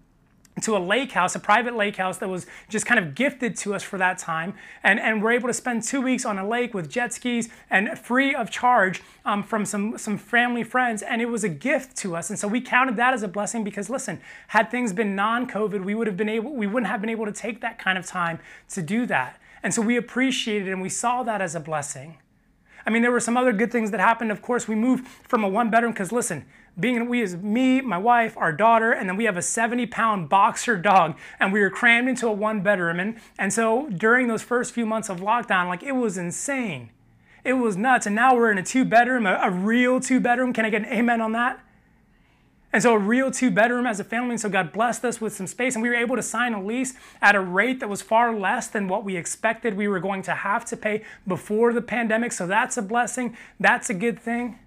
to 0.61 0.77
a 0.77 0.79
lake 0.79 1.13
house, 1.13 1.35
a 1.35 1.39
private 1.39 1.75
lake 1.75 1.97
house 1.97 2.19
that 2.19 2.29
was 2.29 2.47
just 2.69 2.85
kind 2.85 3.01
of 3.01 3.15
gifted 3.15 3.57
to 3.57 3.75
us 3.75 3.83
for 3.83 3.97
that 3.99 4.19
time. 4.19 4.55
And, 4.83 5.01
and 5.01 5.23
we're 5.23 5.33
able 5.33 5.49
to 5.49 5.55
spend 5.55 5.83
two 5.83 6.03
weeks 6.03 6.27
on 6.27 6.39
a 6.39 6.47
lake 6.47 6.75
with 6.75 6.91
jet 6.91 7.15
skis 7.15 7.49
and 7.71 7.99
free 7.99 8.35
of 8.35 8.51
charge 8.51 9.03
um, 9.25 9.43
from 9.43 9.65
some, 9.65 9.97
some 9.97 10.19
family 10.19 10.63
friends. 10.63 11.01
And 11.03 11.23
it 11.23 11.27
was 11.27 11.43
a 11.43 11.49
gift 11.49 11.97
to 11.99 12.15
us. 12.15 12.29
And 12.29 12.39
so 12.39 12.47
we 12.47 12.61
counted 12.61 12.97
that 12.97 13.15
as 13.15 13.23
a 13.23 13.29
blessing 13.29 13.65
because 13.65 13.89
listen, 13.89 14.21
had 14.49 14.71
things 14.71 14.93
been 14.93 15.17
non-COVID, 15.17 15.85
we 15.85 15.95
would 15.95 16.07
have 16.07 16.19
been 16.19 16.29
able, 16.29 16.55
we 16.55 16.67
wouldn't 16.67 16.91
have 16.91 17.01
been 17.01 17.11
able 17.11 17.27
to 17.27 17.33
take 17.33 17.63
that 17.63 17.79
kind 17.79 17.97
of 17.97 18.07
time 18.07 18.39
to 18.71 18.83
do 18.83 19.07
that. 19.07 19.41
And 19.63 19.73
so 19.73 19.81
we 19.81 19.97
appreciated 19.97 20.69
and 20.69 20.83
we 20.83 20.91
saw 20.91 21.23
that 21.23 21.41
as 21.41 21.55
a 21.55 21.61
blessing. 21.61 22.19
I 22.85 22.91
mean, 22.91 23.03
there 23.03 23.13
were 23.13 23.21
some 23.21 23.37
other 23.37 23.53
good 23.53 23.71
things 23.71 23.91
that 23.93 24.01
happened. 24.01 24.33
Of 24.33 24.43
course, 24.43 24.67
we 24.67 24.75
moved 24.75 25.07
from 25.07 25.45
a 25.45 25.49
one 25.49 25.71
bedroom 25.71 25.93
because 25.93 26.13
listen, 26.13 26.45
being 26.79 27.09
we 27.09 27.23
as 27.23 27.37
me, 27.37 27.81
my 27.81 27.99
wife, 27.99 28.37
our 28.37 28.53
daughter, 28.53 28.93
and 28.93 29.09
then 29.09 29.17
we 29.17 29.25
have 29.25 29.37
a 29.37 29.43
70 29.43 29.87
pound 29.87 30.29
boxer 30.29 30.77
dog, 30.77 31.17
and 31.39 31.53
we 31.53 31.61
were 31.61 31.71
crammed 31.71 32.09
into 32.09 32.27
a 32.27 32.33
one 32.33 32.63
bedroom. 32.63 32.99
And, 32.99 33.19
and 33.39 33.53
so 33.53 33.89
during 33.91 34.29
those 34.29 34.43
first 34.43 34.73
few 34.73 34.87
months 34.87 35.09
of 35.09 35.21
lockdown, 35.21 35.69
like 35.69 35.83
it 35.83 35.93
was 35.93 36.17
insane. 36.17 36.91
It 37.45 37.55
was 37.55 37.77
nuts. 37.77 38.07
And 38.07 38.15
now 38.15 38.35
we're 38.35 38.51
in 38.51 38.59
a 38.59 38.63
two 38.63 38.85
bedroom, 38.85 39.27
a, 39.27 39.39
a 39.43 39.51
real 39.51 40.01
two 40.01 40.21
bedroom. 40.21 40.53
Can 40.53 40.65
I 40.65 40.71
get 40.71 40.83
an 40.83 40.93
amen 40.93 41.21
on 41.21 41.33
that? 41.33 41.61
And 42.73 42.83
so 42.83 42.95
a 42.95 42.99
real 42.99 43.31
two 43.31 43.51
bedroom 43.51 43.87
as 43.87 44.01
a 44.01 44.05
family. 44.05 44.31
And 44.31 44.41
so 44.41 44.49
God 44.49 44.73
blessed 44.73 45.05
us 45.05 45.21
with 45.21 45.35
some 45.35 45.47
space 45.47 45.75
and 45.75 45.83
we 45.83 45.91
were 45.91 45.95
able 45.95 46.17
to 46.17 46.23
sign 46.23 46.55
a 46.55 46.65
lease 46.65 46.95
at 47.21 47.35
a 47.35 47.41
rate 47.41 47.81
that 47.81 47.89
was 47.89 48.01
far 48.01 48.35
less 48.35 48.67
than 48.67 48.89
what 48.89 49.05
we 49.05 49.17
expected 49.17 49.77
we 49.77 49.89
were 49.89 50.01
going 50.01 50.23
to 50.23 50.33
have 50.33 50.65
to 50.67 50.77
pay 50.77 51.03
before 51.27 51.75
the 51.75 51.83
pandemic. 51.83 52.33
So 52.33 52.47
that's 52.47 52.79
a 52.79 52.83
blessing. 52.83 53.37
That's 53.61 53.91
a 53.91 53.95
good 53.95 54.19
thing. 54.19 54.59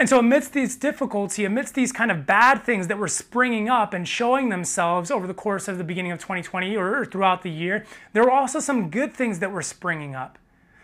And 0.00 0.08
so, 0.08 0.18
amidst 0.18 0.54
these 0.54 0.76
difficulty, 0.76 1.44
amidst 1.44 1.74
these 1.74 1.92
kind 1.92 2.10
of 2.10 2.24
bad 2.24 2.62
things 2.62 2.88
that 2.88 2.96
were 2.96 3.06
springing 3.06 3.68
up 3.68 3.92
and 3.92 4.08
showing 4.08 4.48
themselves 4.48 5.10
over 5.10 5.26
the 5.26 5.34
course 5.34 5.68
of 5.68 5.76
the 5.76 5.84
beginning 5.84 6.10
of 6.10 6.18
2020 6.18 6.74
or 6.74 7.04
throughout 7.04 7.42
the 7.42 7.50
year, 7.50 7.84
there 8.14 8.24
were 8.24 8.30
also 8.30 8.60
some 8.60 8.88
good 8.88 9.12
things 9.12 9.40
that 9.40 9.52
were 9.52 9.60
springing 9.60 10.14
up 10.14 10.38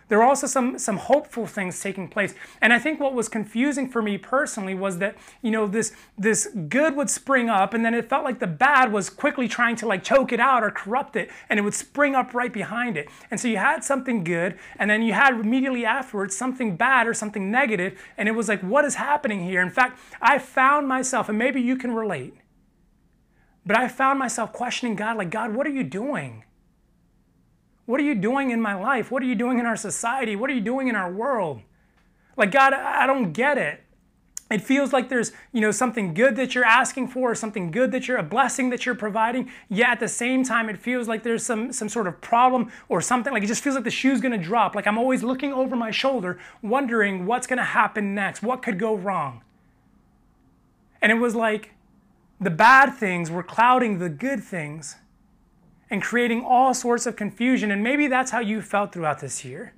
there 0.08 0.18
were 0.18 0.25
also 0.25 0.46
some, 0.46 0.78
some 0.78 0.98
hopeful 0.98 1.46
things 1.46 1.80
taking 1.80 2.08
place. 2.08 2.34
And 2.60 2.72
I 2.72 2.78
think 2.78 3.00
what 3.00 3.14
was 3.14 3.28
confusing 3.28 3.88
for 3.88 4.00
me 4.00 4.18
personally 4.18 4.75
was 4.75 4.98
that, 4.98 5.16
you 5.42 5.50
know, 5.50 5.66
this, 5.66 5.92
this 6.16 6.48
good 6.68 6.94
would 6.96 7.10
spring 7.10 7.48
up 7.48 7.75
and 7.75 7.84
then 7.84 7.92
it 7.92 8.08
felt 8.08 8.25
like 8.25 8.38
the 8.38 8.46
bad 8.46 8.92
was 8.92 9.10
quickly 9.10 9.48
trying 9.48 9.76
to 9.76 9.86
like 9.86 10.04
choke 10.04 10.32
it 10.32 10.40
out 10.40 10.62
or 10.62 10.70
corrupt 10.70 11.16
it 11.16 11.30
and 11.48 11.58
it 11.58 11.62
would 11.62 11.75
spring 11.75 12.14
up 12.14 12.34
right 12.34 12.52
behind 12.52 12.96
it. 12.96 13.08
And 13.30 13.40
so 13.40 13.48
you 13.48 13.56
had 13.56 13.82
something 13.82 14.22
good 14.22 14.58
and 14.78 14.88
then 14.88 15.02
you 15.02 15.12
had 15.12 15.34
immediately 15.34 15.84
afterwards 15.84 16.36
something 16.36 16.76
bad 16.76 17.06
or 17.06 17.14
something 17.14 17.50
negative 17.50 17.98
and 18.16 18.28
it 18.28 18.32
was 18.32 18.48
like, 18.48 18.60
what 18.60 18.84
is 18.84 18.94
happening 18.94 19.42
here? 19.42 19.60
In 19.60 19.70
fact, 19.70 19.98
I 20.20 20.38
found 20.38 20.88
myself, 20.88 21.28
and 21.28 21.38
maybe 21.38 21.60
you 21.60 21.76
can 21.76 21.92
relate, 21.92 22.34
but 23.64 23.76
I 23.76 23.88
found 23.88 24.18
myself 24.18 24.52
questioning 24.52 24.96
God, 24.96 25.16
like, 25.16 25.30
God, 25.30 25.54
what 25.54 25.66
are 25.66 25.70
you 25.70 25.84
doing? 25.84 26.44
What 27.86 28.00
are 28.00 28.04
you 28.04 28.14
doing 28.14 28.50
in 28.50 28.60
my 28.60 28.74
life? 28.74 29.10
What 29.10 29.22
are 29.22 29.26
you 29.26 29.36
doing 29.36 29.58
in 29.58 29.66
our 29.66 29.76
society? 29.76 30.36
What 30.36 30.50
are 30.50 30.54
you 30.54 30.60
doing 30.60 30.88
in 30.88 30.96
our 30.96 31.10
world? 31.10 31.62
Like, 32.36 32.50
God, 32.50 32.74
I 32.74 33.06
don't 33.06 33.32
get 33.32 33.56
it. 33.56 33.82
It 34.48 34.60
feels 34.60 34.92
like 34.92 35.08
there's, 35.08 35.32
you 35.52 35.60
know, 35.60 35.72
something 35.72 36.14
good 36.14 36.36
that 36.36 36.54
you're 36.54 36.64
asking 36.64 37.08
for, 37.08 37.32
or 37.32 37.34
something 37.34 37.72
good 37.72 37.90
that 37.90 38.06
you're 38.06 38.16
a 38.16 38.22
blessing 38.22 38.70
that 38.70 38.86
you're 38.86 38.94
providing. 38.94 39.50
Yet 39.68 39.88
at 39.88 40.00
the 40.00 40.08
same 40.08 40.44
time, 40.44 40.68
it 40.68 40.78
feels 40.78 41.08
like 41.08 41.24
there's 41.24 41.44
some 41.44 41.72
some 41.72 41.88
sort 41.88 42.06
of 42.06 42.20
problem 42.20 42.70
or 42.88 43.00
something. 43.00 43.32
Like 43.32 43.42
it 43.42 43.48
just 43.48 43.62
feels 43.62 43.74
like 43.74 43.82
the 43.82 43.90
shoe's 43.90 44.20
gonna 44.20 44.38
drop. 44.38 44.76
Like 44.76 44.86
I'm 44.86 44.98
always 44.98 45.24
looking 45.24 45.52
over 45.52 45.74
my 45.74 45.90
shoulder, 45.90 46.38
wondering 46.62 47.26
what's 47.26 47.48
gonna 47.48 47.64
happen 47.64 48.14
next, 48.14 48.40
what 48.40 48.62
could 48.62 48.78
go 48.78 48.94
wrong. 48.94 49.42
And 51.02 51.10
it 51.10 51.16
was 51.16 51.34
like 51.34 51.72
the 52.40 52.50
bad 52.50 52.94
things 52.94 53.32
were 53.32 53.42
clouding 53.42 53.98
the 53.98 54.08
good 54.08 54.44
things 54.44 54.96
and 55.90 56.02
creating 56.02 56.44
all 56.44 56.74
sorts 56.74 57.06
of 57.06 57.16
confusion. 57.16 57.70
And 57.70 57.82
maybe 57.82 58.06
that's 58.06 58.30
how 58.30 58.40
you 58.40 58.60
felt 58.62 58.92
throughout 58.92 59.20
this 59.20 59.44
year. 59.44 59.72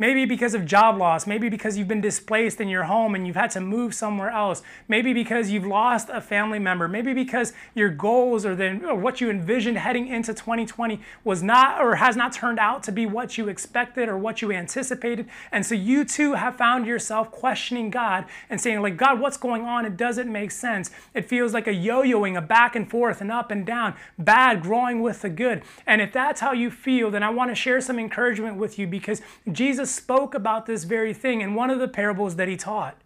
Maybe 0.00 0.24
because 0.24 0.54
of 0.54 0.64
job 0.64 0.96
loss. 0.96 1.26
Maybe 1.26 1.50
because 1.50 1.76
you've 1.76 1.86
been 1.86 2.00
displaced 2.00 2.58
in 2.58 2.68
your 2.68 2.84
home 2.84 3.14
and 3.14 3.26
you've 3.26 3.36
had 3.36 3.50
to 3.50 3.60
move 3.60 3.94
somewhere 3.94 4.30
else. 4.30 4.62
Maybe 4.88 5.12
because 5.12 5.50
you've 5.50 5.66
lost 5.66 6.08
a 6.10 6.22
family 6.22 6.58
member. 6.58 6.88
Maybe 6.88 7.12
because 7.12 7.52
your 7.74 7.90
goals 7.90 8.46
or, 8.46 8.56
the, 8.56 8.82
or 8.86 8.94
what 8.94 9.20
you 9.20 9.28
envisioned 9.28 9.76
heading 9.76 10.08
into 10.08 10.32
2020 10.32 11.02
was 11.22 11.42
not 11.42 11.82
or 11.82 11.96
has 11.96 12.16
not 12.16 12.32
turned 12.32 12.58
out 12.58 12.82
to 12.84 12.92
be 12.92 13.04
what 13.04 13.36
you 13.36 13.48
expected 13.48 14.08
or 14.08 14.16
what 14.16 14.40
you 14.40 14.50
anticipated. 14.50 15.28
And 15.52 15.66
so 15.66 15.74
you 15.74 16.06
too 16.06 16.32
have 16.32 16.56
found 16.56 16.86
yourself 16.86 17.30
questioning 17.30 17.90
God 17.90 18.24
and 18.48 18.58
saying, 18.58 18.80
like, 18.80 18.96
God, 18.96 19.20
what's 19.20 19.36
going 19.36 19.66
on? 19.66 19.84
It 19.84 19.98
doesn't 19.98 20.32
make 20.32 20.50
sense. 20.50 20.90
It 21.12 21.28
feels 21.28 21.52
like 21.52 21.66
a 21.66 21.74
yo 21.74 22.02
yoing, 22.02 22.38
a 22.38 22.40
back 22.40 22.74
and 22.74 22.88
forth 22.88 23.20
and 23.20 23.30
up 23.30 23.50
and 23.50 23.66
down, 23.66 23.94
bad 24.18 24.62
growing 24.62 25.02
with 25.02 25.20
the 25.20 25.28
good. 25.28 25.60
And 25.86 26.00
if 26.00 26.10
that's 26.10 26.40
how 26.40 26.52
you 26.52 26.70
feel, 26.70 27.10
then 27.10 27.22
I 27.22 27.28
want 27.28 27.50
to 27.50 27.54
share 27.54 27.82
some 27.82 27.98
encouragement 27.98 28.56
with 28.56 28.78
you 28.78 28.86
because 28.86 29.20
Jesus 29.52 29.89
spoke 29.90 30.34
about 30.34 30.66
this 30.66 30.84
very 30.84 31.12
thing 31.12 31.40
in 31.40 31.54
one 31.54 31.70
of 31.70 31.78
the 31.78 31.88
parables 31.88 32.36
that 32.36 32.48
he 32.48 32.56
taught. 32.56 32.96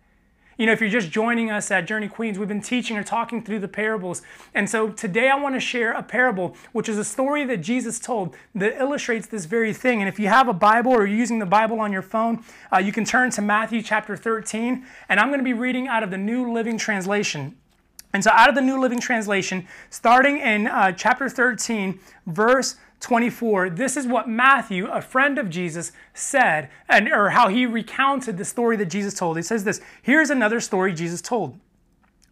You 0.56 0.66
know, 0.66 0.72
if 0.72 0.80
you're 0.80 0.90
just 0.90 1.10
joining 1.10 1.50
us 1.50 1.70
at 1.72 1.86
Journey 1.86 2.06
Queens, 2.06 2.38
we've 2.38 2.46
been 2.46 2.60
teaching 2.60 2.96
or 2.96 3.02
talking 3.02 3.42
through 3.42 3.58
the 3.58 3.68
parables. 3.68 4.22
And 4.54 4.70
so 4.70 4.88
today 4.88 5.28
I 5.28 5.34
want 5.34 5.56
to 5.56 5.60
share 5.60 5.92
a 5.92 6.02
parable, 6.02 6.56
which 6.70 6.88
is 6.88 6.96
a 6.96 7.04
story 7.04 7.44
that 7.46 7.56
Jesus 7.56 7.98
told 7.98 8.36
that 8.54 8.80
illustrates 8.80 9.26
this 9.26 9.46
very 9.46 9.72
thing. 9.72 10.00
And 10.00 10.08
if 10.08 10.20
you 10.20 10.28
have 10.28 10.46
a 10.46 10.52
Bible 10.52 10.92
or 10.92 11.06
you're 11.06 11.16
using 11.16 11.40
the 11.40 11.46
Bible 11.46 11.80
on 11.80 11.92
your 11.92 12.02
phone, 12.02 12.44
uh, 12.72 12.78
you 12.78 12.92
can 12.92 13.04
turn 13.04 13.30
to 13.30 13.42
Matthew 13.42 13.82
chapter 13.82 14.16
13. 14.16 14.86
And 15.08 15.18
I'm 15.18 15.28
going 15.28 15.40
to 15.40 15.44
be 15.44 15.54
reading 15.54 15.88
out 15.88 16.04
of 16.04 16.12
the 16.12 16.18
New 16.18 16.52
Living 16.52 16.78
Translation. 16.78 17.56
And 18.12 18.22
so, 18.22 18.30
out 18.30 18.48
of 18.48 18.54
the 18.54 18.60
New 18.60 18.80
Living 18.80 19.00
Translation, 19.00 19.66
starting 19.90 20.38
in 20.38 20.68
uh, 20.68 20.92
chapter 20.92 21.28
13, 21.28 21.98
verse 22.26 22.76
24, 23.00 23.70
this 23.70 23.96
is 23.96 24.06
what 24.06 24.28
Matthew, 24.28 24.86
a 24.86 25.02
friend 25.02 25.38
of 25.38 25.50
Jesus, 25.50 25.92
said, 26.14 26.70
and, 26.88 27.08
or 27.08 27.30
how 27.30 27.48
he 27.48 27.66
recounted 27.66 28.38
the 28.38 28.44
story 28.44 28.76
that 28.76 28.86
Jesus 28.86 29.14
told. 29.14 29.36
He 29.36 29.42
says 29.42 29.64
this 29.64 29.80
Here's 30.02 30.30
another 30.30 30.60
story 30.60 30.94
Jesus 30.94 31.20
told. 31.20 31.58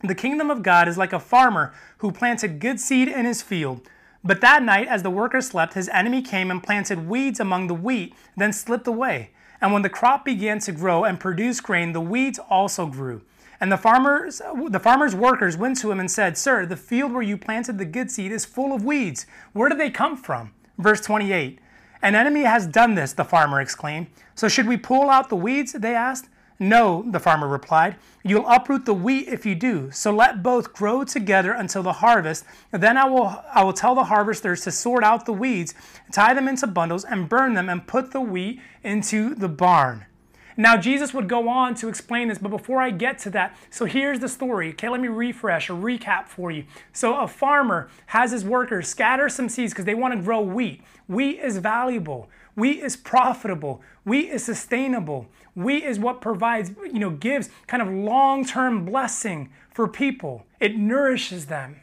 The 0.03 0.15
kingdom 0.15 0.51
of 0.51 0.63
God 0.63 0.89
is 0.89 0.99
like 0.99 1.13
a 1.13 1.21
farmer 1.21 1.73
who 1.99 2.11
planted 2.11 2.59
good 2.59 2.81
seed 2.81 3.09
in 3.09 3.25
his 3.25 3.43
field. 3.43 3.89
But 4.25 4.41
that 4.41 4.63
night, 4.63 4.89
as 4.89 5.03
the 5.03 5.11
workers 5.11 5.49
slept, 5.49 5.75
his 5.75 5.89
enemy 5.89 6.23
came 6.23 6.51
and 6.51 6.63
planted 6.63 7.09
weeds 7.09 7.41
among 7.41 7.67
the 7.67 7.75
wheat, 7.75 8.15
then 8.37 8.53
slipped 8.53 8.87
away. 8.87 9.31
And 9.61 9.73
when 9.73 9.83
the 9.83 9.89
crop 9.89 10.25
began 10.25 10.59
to 10.61 10.73
grow 10.73 11.05
and 11.05 11.21
produce 11.21 11.61
grain, 11.61 11.93
the 11.93 12.01
weeds 12.01 12.39
also 12.51 12.87
grew. 12.87 13.23
And 13.63 13.71
the 13.71 13.77
farmers, 13.77 14.43
the 14.71 14.81
farmer's 14.81 15.15
workers 15.15 15.57
went 15.57 15.79
to 15.79 15.93
him 15.93 16.01
and 16.01 16.11
said, 16.11 16.37
Sir, 16.37 16.67
the 16.67 16.77
field 16.77 17.13
where 17.13 17.23
you 17.23 17.39
planted 17.39 17.79
the 17.79 17.85
good 17.85 18.11
seed 18.11 18.33
is 18.33 18.45
full 18.45 18.75
of 18.75 18.85
weeds. 18.85 19.25
Where 19.53 19.69
do 19.69 19.77
they 19.77 19.89
come 19.89 20.17
from? 20.17 20.51
Verse 20.79 21.01
28 21.01 21.61
An 22.03 22.17
enemy 22.17 22.43
has 22.43 22.67
done 22.67 22.97
this, 22.97 23.13
the 23.13 23.25
farmer 23.25 23.61
exclaimed. 23.61 24.09
So 24.35 24.49
should 24.49 24.67
we 24.67 24.77
pull 24.77 25.09
out 25.09 25.29
the 25.29 25.37
weeds? 25.37 25.75
They 25.75 25.95
asked. 25.95 26.29
No, 26.59 27.05
the 27.09 27.21
farmer 27.21 27.47
replied. 27.47 27.95
You'll 28.25 28.49
uproot 28.49 28.85
the 28.85 28.95
wheat 28.95 29.29
if 29.29 29.47
you 29.47 29.55
do. 29.55 29.93
So 29.93 30.13
let 30.13 30.43
both 30.43 30.73
grow 30.73 31.05
together 31.05 31.53
until 31.53 31.85
the 31.85 31.93
harvest. 31.93 32.45
Then 32.73 32.97
I 32.97 33.05
will, 33.05 33.45
I 33.55 33.63
will 33.63 33.73
tell 33.73 33.95
the 33.95 34.05
harvesters 34.05 34.63
to 34.63 34.73
sort 34.73 35.05
out 35.05 35.25
the 35.25 35.33
weeds, 35.33 35.73
tie 36.11 36.35
them 36.35 36.49
into 36.49 36.67
bundles, 36.67 37.05
and 37.05 37.29
burn 37.29 37.55
them, 37.55 37.69
and 37.69 37.87
put 37.87 38.11
the 38.11 38.21
wheat 38.21 38.61
into 38.83 39.37
the 39.37 39.49
barn. 39.49 40.07
Now, 40.57 40.77
Jesus 40.77 41.15
would 41.15 41.29
go 41.29 41.49
on 41.49 41.75
to 41.77 41.89
explain 41.89 42.29
this, 42.29 42.39
but 42.39 42.51
before 42.51 42.81
I 42.81 42.91
get 42.91 43.19
to 43.21 43.31
that, 43.31 43.57
so 43.71 43.85
here's 43.87 44.21
the 44.21 44.29
story. 44.29 44.71
Okay, 44.71 44.89
let 44.89 45.01
me 45.01 45.09
refresh 45.09 45.71
or 45.71 45.75
recap 45.75 46.29
for 46.29 46.51
you. 46.51 46.65
So, 46.93 47.19
a 47.19 47.27
farmer 47.27 47.89
has 48.07 48.33
his 48.33 48.45
workers 48.45 48.89
scatter 48.89 49.29
some 49.29 49.49
seeds 49.49 49.73
because 49.73 49.87
they 49.87 49.95
want 49.95 50.15
to 50.15 50.23
grow 50.23 50.41
wheat. 50.41 50.83
Wheat 51.09 51.39
is 51.39 51.59
valuable, 51.59 52.29
wheat 52.55 52.81
is 52.81 52.97
profitable, 52.97 53.83
wheat 54.05 54.29
is 54.29 54.45
sustainable. 54.45 55.27
Wheat 55.55 55.85
is 55.85 55.99
what 55.99 56.21
provides, 56.21 56.71
you 56.83 56.99
know, 56.99 57.11
gives 57.11 57.51
kind 57.67 57.83
of 57.83 57.89
long 57.89 58.45
term 58.45 58.85
blessing 58.85 59.51
for 59.71 59.89
people, 59.89 60.47
it 60.61 60.77
nourishes 60.77 61.47
them. 61.47 61.81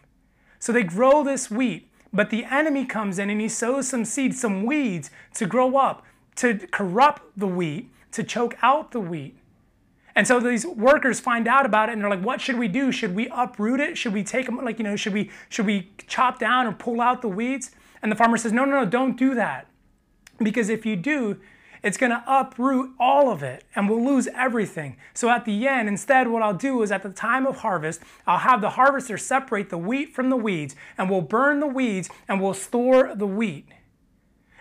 So, 0.59 0.71
they 0.71 0.83
grow 0.83 1.23
this 1.23 1.49
wheat, 1.49 1.89
but 2.13 2.29
the 2.29 2.45
enemy 2.45 2.85
comes 2.85 3.17
in 3.17 3.31
and 3.31 3.41
he 3.41 3.49
sows 3.49 3.87
some 3.87 4.05
seeds, 4.05 4.39
some 4.39 4.63
weeds 4.63 5.09
to 5.35 5.47
grow 5.47 5.75
up, 5.77 6.05
to 6.35 6.55
corrupt 6.71 7.23
the 7.35 7.47
wheat 7.47 7.89
to 8.11 8.23
choke 8.23 8.57
out 8.61 8.91
the 8.91 8.99
wheat. 8.99 9.35
And 10.15 10.27
so 10.27 10.39
these 10.39 10.65
workers 10.65 11.19
find 11.19 11.47
out 11.47 11.65
about 11.65 11.89
it 11.89 11.93
and 11.93 12.01
they're 12.01 12.09
like, 12.09 12.23
what 12.23 12.41
should 12.41 12.57
we 12.57 12.67
do? 12.67 12.91
Should 12.91 13.15
we 13.15 13.29
uproot 13.29 13.79
it? 13.79 13.97
Should 13.97 14.13
we 14.13 14.23
take 14.23 14.47
them, 14.47 14.57
like, 14.57 14.77
you 14.77 14.83
know, 14.83 14.95
should 14.95 15.13
we, 15.13 15.29
should 15.47 15.65
we 15.65 15.91
chop 16.07 16.39
down 16.39 16.67
or 16.67 16.73
pull 16.73 16.99
out 16.99 17.21
the 17.21 17.29
weeds? 17.29 17.71
And 18.01 18.11
the 18.11 18.15
farmer 18.15 18.37
says, 18.37 18.51
no, 18.51 18.65
no, 18.65 18.83
no, 18.83 18.85
don't 18.89 19.15
do 19.17 19.33
that. 19.35 19.67
Because 20.37 20.69
if 20.69 20.85
you 20.85 20.95
do, 20.95 21.39
it's 21.83 21.97
going 21.97 22.11
to 22.11 22.23
uproot 22.27 22.91
all 22.99 23.31
of 23.31 23.43
it 23.43 23.63
and 23.75 23.89
we'll 23.89 24.03
lose 24.03 24.27
everything. 24.35 24.97
So 25.13 25.29
at 25.29 25.45
the 25.45 25.67
end, 25.67 25.87
instead, 25.87 26.27
what 26.27 26.41
I'll 26.41 26.53
do 26.53 26.81
is 26.81 26.91
at 26.91 27.03
the 27.03 27.09
time 27.09 27.45
of 27.45 27.57
harvest, 27.57 28.01
I'll 28.27 28.39
have 28.39 28.61
the 28.61 28.71
harvester 28.71 29.17
separate 29.17 29.69
the 29.69 29.77
wheat 29.77 30.13
from 30.13 30.29
the 30.29 30.35
weeds 30.35 30.75
and 30.97 31.09
we'll 31.09 31.21
burn 31.21 31.59
the 31.59 31.67
weeds 31.67 32.09
and 32.27 32.41
we'll 32.41 32.53
store 32.53 33.13
the 33.15 33.27
wheat. 33.27 33.67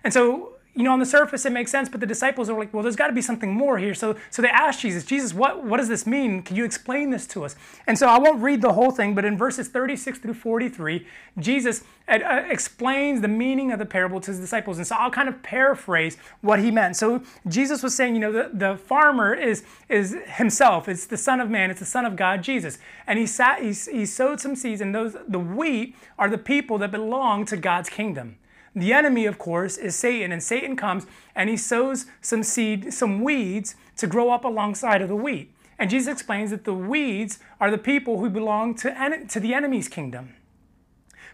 And 0.04 0.12
so 0.12 0.57
you 0.78 0.84
know, 0.84 0.92
on 0.92 1.00
the 1.00 1.06
surface 1.06 1.44
it 1.44 1.50
makes 1.50 1.72
sense, 1.72 1.88
but 1.88 1.98
the 1.98 2.06
disciples 2.06 2.48
are 2.48 2.56
like, 2.56 2.72
well, 2.72 2.84
there's 2.84 2.94
got 2.94 3.08
to 3.08 3.12
be 3.12 3.20
something 3.20 3.52
more 3.52 3.78
here. 3.78 3.94
So, 3.94 4.14
so 4.30 4.42
they 4.42 4.48
ask 4.48 4.78
Jesus, 4.78 5.04
Jesus, 5.04 5.34
what, 5.34 5.64
what 5.64 5.78
does 5.78 5.88
this 5.88 6.06
mean? 6.06 6.40
Can 6.40 6.54
you 6.54 6.64
explain 6.64 7.10
this 7.10 7.26
to 7.28 7.44
us? 7.44 7.56
And 7.88 7.98
so 7.98 8.06
I 8.06 8.16
won't 8.16 8.40
read 8.40 8.62
the 8.62 8.74
whole 8.74 8.92
thing, 8.92 9.12
but 9.12 9.24
in 9.24 9.36
verses 9.36 9.66
36 9.66 10.20
through 10.20 10.34
43, 10.34 11.04
Jesus 11.36 11.82
uh, 12.06 12.20
uh, 12.24 12.44
explains 12.48 13.22
the 13.22 13.28
meaning 13.28 13.72
of 13.72 13.80
the 13.80 13.86
parable 13.86 14.20
to 14.20 14.30
his 14.30 14.38
disciples. 14.38 14.78
And 14.78 14.86
so 14.86 14.94
I'll 14.94 15.10
kind 15.10 15.28
of 15.28 15.42
paraphrase 15.42 16.16
what 16.42 16.60
he 16.60 16.70
meant. 16.70 16.94
So 16.94 17.24
Jesus 17.48 17.82
was 17.82 17.96
saying, 17.96 18.14
you 18.14 18.20
know, 18.20 18.30
the, 18.30 18.50
the 18.54 18.76
farmer 18.76 19.34
is, 19.34 19.64
is 19.88 20.14
himself. 20.26 20.88
It's 20.88 21.06
the 21.06 21.16
Son 21.16 21.40
of 21.40 21.50
Man. 21.50 21.72
It's 21.72 21.80
the 21.80 21.86
Son 21.86 22.04
of 22.04 22.14
God, 22.14 22.44
Jesus. 22.44 22.78
And 23.04 23.18
he, 23.18 23.26
sat, 23.26 23.62
he, 23.62 23.72
he 23.72 24.06
sowed 24.06 24.38
some 24.38 24.54
seeds, 24.54 24.80
and 24.80 24.94
those 24.94 25.16
the 25.26 25.40
wheat 25.40 25.96
are 26.20 26.30
the 26.30 26.38
people 26.38 26.78
that 26.78 26.92
belong 26.92 27.46
to 27.46 27.56
God's 27.56 27.88
kingdom. 27.88 28.36
The 28.74 28.92
enemy, 28.92 29.26
of 29.26 29.38
course, 29.38 29.76
is 29.76 29.96
Satan, 29.96 30.30
and 30.30 30.42
Satan 30.42 30.76
comes 30.76 31.06
and 31.34 31.48
he 31.48 31.56
sows 31.56 32.06
some 32.20 32.42
seed, 32.42 32.92
some 32.92 33.22
weeds 33.22 33.74
to 33.96 34.06
grow 34.06 34.30
up 34.30 34.44
alongside 34.44 35.02
of 35.02 35.08
the 35.08 35.16
wheat. 35.16 35.52
And 35.78 35.90
Jesus 35.90 36.12
explains 36.12 36.50
that 36.50 36.64
the 36.64 36.74
weeds 36.74 37.38
are 37.60 37.70
the 37.70 37.78
people 37.78 38.18
who 38.18 38.28
belong 38.28 38.74
to, 38.76 39.26
to 39.28 39.40
the 39.40 39.54
enemy's 39.54 39.88
kingdom. 39.88 40.34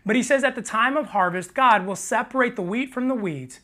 But 0.06 0.16
he 0.16 0.22
says 0.22 0.44
at 0.44 0.54
the 0.54 0.62
time 0.62 0.96
of 0.96 1.06
harvest, 1.06 1.54
God 1.54 1.86
will 1.86 1.96
separate 1.96 2.56
the 2.56 2.62
wheat 2.62 2.92
from 2.92 3.08
the 3.08 3.14
weeds, 3.14 3.60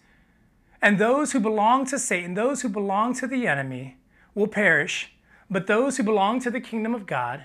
and 0.80 0.98
those 0.98 1.32
who 1.32 1.40
belong 1.40 1.84
to 1.86 1.98
Satan, 1.98 2.32
those 2.32 2.62
who 2.62 2.70
belong 2.70 3.12
to 3.14 3.26
the 3.26 3.46
enemy, 3.46 3.98
will 4.34 4.46
perish, 4.46 5.12
but 5.50 5.66
those 5.66 5.98
who 5.98 6.02
belong 6.02 6.40
to 6.40 6.50
the 6.50 6.60
kingdom 6.60 6.94
of 6.94 7.06
God 7.06 7.44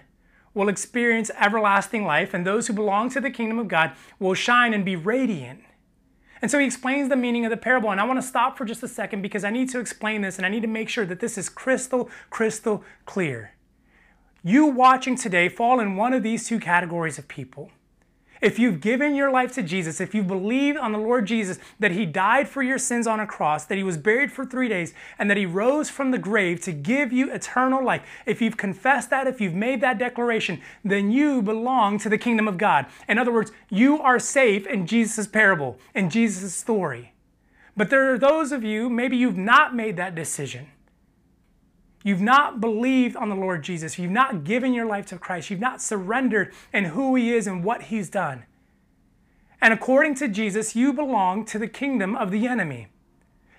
will 0.54 0.70
experience 0.70 1.30
everlasting 1.38 2.06
life, 2.06 2.34
and 2.34 2.48
those 2.48 2.68
who 2.68 2.74
belong 2.74 3.10
to 3.10 3.20
the 3.20 3.30
kingdom 3.30 3.60
of 3.60 3.68
God 3.68 3.92
will 4.20 4.34
shine 4.34 4.74
and 4.74 4.86
be 4.86 4.96
radiant. 4.96 5.62
And 6.46 6.52
so 6.52 6.60
he 6.60 6.68
explains 6.68 7.10
the 7.10 7.16
meaning 7.16 7.44
of 7.46 7.50
the 7.50 7.58
parable. 7.58 7.90
And 7.90 8.00
I 8.00 8.04
want 8.04 8.22
to 8.22 8.28
stop 8.28 8.56
for 8.56 8.66
just 8.66 8.84
a 8.84 8.88
second 8.88 9.24
because 9.24 9.44
I 9.44 9.50
need 9.50 9.68
to 9.70 9.80
explain 9.80 10.22
this 10.22 10.38
and 10.38 10.46
I 10.46 10.50
need 10.50 10.62
to 10.62 10.68
make 10.68 10.90
sure 10.90 11.04
that 11.04 11.20
this 11.20 11.40
is 11.40 11.50
crystal, 11.50 12.08
crystal 12.30 12.84
clear. 13.08 13.56
You 14.44 14.68
watching 14.68 15.16
today 15.16 15.50
fall 15.50 15.80
in 15.80 15.96
one 15.96 16.14
of 16.14 16.22
these 16.22 16.48
two 16.48 16.60
categories 16.60 17.18
of 17.18 17.28
people. 17.28 17.72
If 18.46 18.60
you've 18.60 18.80
given 18.80 19.16
your 19.16 19.32
life 19.32 19.54
to 19.54 19.64
Jesus, 19.64 20.00
if 20.00 20.14
you've 20.14 20.28
believed 20.28 20.78
on 20.78 20.92
the 20.92 21.00
Lord 21.00 21.26
Jesus 21.26 21.58
that 21.80 21.90
He 21.90 22.06
died 22.06 22.48
for 22.48 22.62
your 22.62 22.78
sins 22.78 23.08
on 23.08 23.20
a 23.20 23.26
cross, 23.26 23.66
that 23.66 23.76
He 23.76 23.84
was 23.84 23.98
buried 23.98 24.32
for 24.32 24.46
three 24.46 24.68
days, 24.70 24.94
and 25.18 25.32
that 25.32 25.38
He 25.38 25.48
rose 25.48 25.90
from 25.90 26.12
the 26.12 26.20
grave 26.20 26.62
to 26.62 26.72
give 26.72 27.12
you 27.12 27.34
eternal 27.34 27.84
life, 27.84 28.04
if 28.28 28.44
you've 28.44 28.56
confessed 28.56 29.10
that, 29.10 29.26
if 29.26 29.42
you've 29.42 29.56
made 29.56 29.82
that 29.82 29.98
declaration, 29.98 30.62
then 30.84 31.10
you 31.10 31.42
belong 31.42 31.98
to 31.98 32.08
the 32.08 32.20
kingdom 32.20 32.48
of 32.48 32.60
God. 32.60 32.86
In 33.10 33.18
other 33.18 33.34
words, 33.34 33.52
you 33.72 34.00
are 34.00 34.20
safe 34.20 34.68
in 34.68 34.86
Jesus' 34.86 35.26
parable, 35.26 35.80
in 35.96 36.12
Jesus' 36.12 36.54
story. 36.54 37.14
But 37.76 37.90
there 37.90 38.14
are 38.14 38.20
those 38.20 38.52
of 38.52 38.64
you, 38.64 38.92
maybe 38.92 39.18
you've 39.18 39.40
not 39.40 39.76
made 39.76 39.98
that 39.98 40.14
decision. 40.14 40.68
You've 42.06 42.22
not 42.22 42.62
believed 42.62 43.16
on 43.16 43.30
the 43.30 43.36
Lord 43.36 43.64
Jesus. 43.64 43.98
You've 43.98 44.12
not 44.12 44.44
given 44.44 44.76
your 44.76 44.86
life 44.86 45.08
to 45.08 45.18
Christ. 45.18 45.50
You've 45.50 45.60
not 45.60 45.82
surrendered 45.82 46.54
in 46.72 46.86
who 46.86 47.16
He 47.16 47.34
is 47.34 47.48
and 47.48 47.64
what 47.64 47.86
He's 47.86 48.12
done. 48.12 48.46
And 49.60 49.74
according 49.74 50.14
to 50.16 50.28
Jesus, 50.28 50.76
you 50.76 50.94
belong 50.94 51.46
to 51.46 51.58
the 51.58 51.68
kingdom 51.68 52.16
of 52.16 52.30
the 52.30 52.46
enemy. 52.46 52.90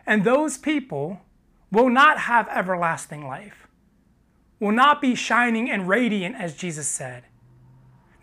And 0.06 0.22
those 0.22 0.58
people 0.58 1.22
will 1.72 1.88
not 1.88 2.20
have 2.20 2.46
everlasting 2.46 3.26
life, 3.26 3.66
will 4.60 4.70
not 4.70 5.00
be 5.00 5.16
shining 5.16 5.68
and 5.68 5.88
radiant, 5.88 6.36
as 6.36 6.54
Jesus 6.54 6.86
said. 6.86 7.24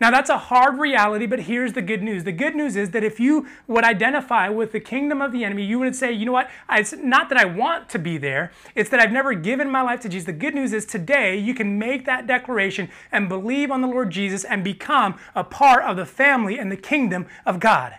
Now, 0.00 0.10
that's 0.10 0.30
a 0.30 0.38
hard 0.38 0.78
reality, 0.78 1.26
but 1.26 1.40
here's 1.40 1.72
the 1.72 1.82
good 1.82 2.02
news. 2.02 2.24
The 2.24 2.32
good 2.32 2.56
news 2.56 2.76
is 2.76 2.90
that 2.90 3.04
if 3.04 3.20
you 3.20 3.46
would 3.66 3.84
identify 3.84 4.48
with 4.48 4.72
the 4.72 4.80
kingdom 4.80 5.22
of 5.22 5.32
the 5.32 5.44
enemy, 5.44 5.64
you 5.64 5.78
would 5.78 5.94
say, 5.94 6.12
you 6.12 6.26
know 6.26 6.32
what? 6.32 6.50
It's 6.70 6.92
not 6.92 7.28
that 7.28 7.38
I 7.38 7.44
want 7.44 7.88
to 7.90 7.98
be 7.98 8.18
there, 8.18 8.50
it's 8.74 8.90
that 8.90 9.00
I've 9.00 9.12
never 9.12 9.34
given 9.34 9.70
my 9.70 9.82
life 9.82 10.00
to 10.00 10.08
Jesus. 10.08 10.26
The 10.26 10.32
good 10.32 10.54
news 10.54 10.72
is 10.72 10.84
today 10.84 11.36
you 11.36 11.54
can 11.54 11.78
make 11.78 12.04
that 12.06 12.26
declaration 12.26 12.90
and 13.12 13.28
believe 13.28 13.70
on 13.70 13.80
the 13.80 13.88
Lord 13.88 14.10
Jesus 14.10 14.44
and 14.44 14.64
become 14.64 15.18
a 15.34 15.44
part 15.44 15.84
of 15.84 15.96
the 15.96 16.06
family 16.06 16.58
and 16.58 16.72
the 16.72 16.76
kingdom 16.76 17.26
of 17.46 17.60
God. 17.60 17.94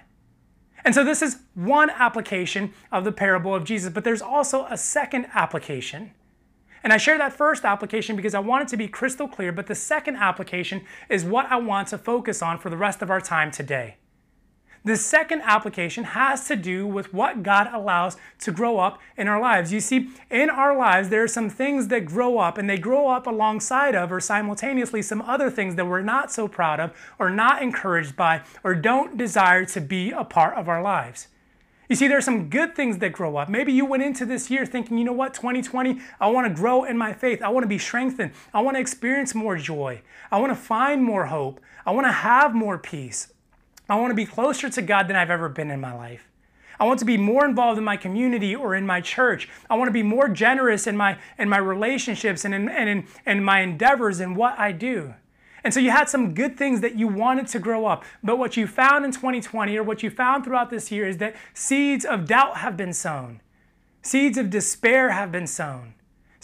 And 0.83 0.93
so 0.93 1.03
this 1.03 1.21
is 1.23 1.37
one 1.55 1.89
application 1.89 2.73
of 2.91 3.05
the 3.05 3.11
parable 3.11 3.55
of 3.55 3.63
Jesus, 3.63 3.91
but 3.91 4.03
there's 4.03 4.21
also 4.21 4.67
a 4.69 4.77
second 4.77 5.27
application. 5.33 6.11
And 6.85 6.93
I 6.93 6.97
share 6.97 7.17
that 7.17 7.33
first 7.33 7.65
application 7.65 8.15
because 8.15 8.35
I 8.35 8.39
want 8.39 8.61
it 8.61 8.67
to 8.67 8.77
be 8.77 8.87
crystal 8.87 9.27
clear, 9.27 9.51
but 9.51 9.65
the 9.65 9.73
second 9.73 10.17
application 10.17 10.83
is 11.09 11.25
what 11.25 11.47
I 11.51 11.55
want 11.55 11.87
to 11.87 11.97
focus 11.97 12.43
on 12.43 12.59
for 12.59 12.69
the 12.69 12.77
rest 12.77 13.01
of 13.01 13.09
our 13.09 13.19
time 13.19 13.49
today. 13.49 13.95
The 14.83 14.95
second 14.95 15.41
application 15.41 16.03
has 16.03 16.47
to 16.47 16.55
do 16.55 16.85
with 16.85 17.11
what 17.11 17.41
God 17.41 17.69
allows 17.73 18.17
to 18.41 18.51
grow 18.51 18.77
up 18.77 19.01
in 19.17 19.27
our 19.27 19.41
lives. 19.41 19.73
You 19.73 19.79
see, 19.79 20.11
in 20.29 20.51
our 20.51 20.77
lives, 20.77 21.09
there 21.09 21.23
are 21.23 21.27
some 21.27 21.49
things 21.49 21.87
that 21.87 22.05
grow 22.05 22.37
up, 22.37 22.59
and 22.59 22.69
they 22.69 22.77
grow 22.77 23.09
up 23.09 23.25
alongside 23.25 23.95
of 23.95 24.11
or 24.11 24.19
simultaneously 24.19 25.01
some 25.01 25.23
other 25.23 25.49
things 25.49 25.73
that 25.77 25.87
we're 25.87 26.03
not 26.03 26.31
so 26.31 26.47
proud 26.47 26.79
of, 26.79 26.93
or 27.17 27.31
not 27.31 27.63
encouraged 27.63 28.15
by, 28.15 28.43
or 28.63 28.75
don't 28.75 29.17
desire 29.17 29.65
to 29.65 29.81
be 29.81 30.11
a 30.11 30.23
part 30.23 30.55
of 30.55 30.69
our 30.69 30.83
lives. 30.83 31.29
You 31.87 31.95
see, 31.95 32.07
there 32.07 32.17
are 32.17 32.21
some 32.21 32.49
good 32.49 32.75
things 32.75 32.97
that 32.99 33.11
grow 33.11 33.37
up. 33.37 33.47
Maybe 33.47 33.71
you 33.71 33.85
went 33.85 34.01
into 34.01 34.25
this 34.25 34.49
year 34.49 34.65
thinking, 34.65 34.97
you 34.97 35.03
know 35.03 35.13
what, 35.13 35.33
2020, 35.33 35.99
I 36.19 36.27
want 36.29 36.47
to 36.47 36.53
grow 36.53 36.83
in 36.83 36.97
my 36.97 37.13
faith. 37.13 37.41
I 37.41 37.49
want 37.49 37.63
to 37.63 37.67
be 37.67 37.77
strengthened. 37.77 38.31
I 38.53 38.61
want 38.61 38.75
to 38.75 38.81
experience 38.81 39.35
more 39.35 39.55
joy. 39.55 40.01
I 40.31 40.39
want 40.39 40.51
to 40.51 40.55
find 40.55 41.03
more 41.03 41.27
hope. 41.27 41.59
I 41.85 41.91
want 41.91 42.07
to 42.07 42.11
have 42.11 42.55
more 42.55 42.77
peace. 42.77 43.31
I 43.87 43.95
want 43.99 44.11
to 44.11 44.15
be 44.15 44.25
closer 44.25 44.69
to 44.69 44.81
God 44.81 45.07
than 45.07 45.15
I've 45.15 45.29
ever 45.29 45.47
been 45.47 45.69
in 45.69 45.79
my 45.79 45.93
life. 45.93 46.27
I 46.79 46.85
want 46.85 46.99
to 46.99 47.05
be 47.05 47.17
more 47.17 47.45
involved 47.45 47.77
in 47.77 47.83
my 47.83 47.97
community 47.97 48.55
or 48.55 48.75
in 48.75 48.85
my 48.85 48.99
church. 48.99 49.47
I 49.69 49.75
want 49.75 49.87
to 49.87 49.93
be 49.93 50.03
more 50.03 50.27
generous 50.27 50.87
in 50.87 50.97
my, 50.97 51.17
in 51.37 51.47
my 51.47 51.57
relationships 51.57 52.43
and 52.43 52.53
in, 52.53 52.67
and 52.67 52.89
in, 52.89 53.07
in 53.25 53.43
my 53.43 53.61
endeavors 53.61 54.19
in 54.19 54.35
what 54.35 54.57
I 54.59 54.71
do. 54.71 55.13
And 55.65 55.73
so 55.73 55.79
you 55.79 55.89
had 55.89 56.07
some 56.07 56.35
good 56.35 56.57
things 56.57 56.79
that 56.81 56.95
you 56.95 57.07
wanted 57.07 57.47
to 57.47 57.59
grow 57.59 57.87
up. 57.87 58.05
But 58.23 58.37
what 58.37 58.55
you 58.55 58.67
found 58.67 59.03
in 59.03 59.11
2020 59.11 59.75
or 59.75 59.83
what 59.83 60.03
you 60.03 60.11
found 60.11 60.45
throughout 60.45 60.69
this 60.69 60.91
year 60.91 61.07
is 61.07 61.17
that 61.17 61.35
seeds 61.55 62.05
of 62.05 62.27
doubt 62.27 62.57
have 62.57 62.77
been 62.77 62.93
sown, 62.93 63.41
seeds 64.03 64.37
of 64.37 64.51
despair 64.51 65.09
have 65.09 65.31
been 65.31 65.47
sown 65.47 65.95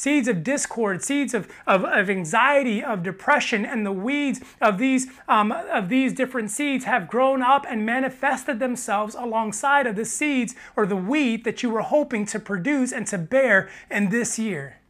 seeds 0.02 0.28
of 0.28 0.44
discord, 0.44 1.04
seeds 1.04 1.36
of, 1.36 1.48
of, 1.68 1.86
of 1.86 2.10
anxiety, 2.10 2.84
of 2.84 3.04
depression, 3.04 3.64
and 3.64 3.86
the 3.86 3.92
weeds 3.92 4.42
of 4.60 4.80
these, 4.80 5.06
um, 5.28 5.52
of 5.52 5.90
these 5.90 6.12
different 6.12 6.50
seeds 6.50 6.86
have 6.86 7.08
grown 7.08 7.44
up 7.44 7.68
and 7.70 7.86
manifested 7.86 8.58
themselves 8.58 9.14
alongside 9.14 9.86
of 9.86 9.96
the 9.96 10.04
seeds 10.04 10.56
or 10.76 10.88
the 10.88 10.96
wheat 10.96 11.44
that 11.44 11.62
you 11.62 11.70
were 11.70 11.82
hoping 11.82 12.26
to 12.26 12.40
produce 12.40 12.92
and 12.92 13.06
to 13.06 13.16
bear 13.20 13.70
in 13.92 14.10
this 14.10 14.40
year. 14.40 14.81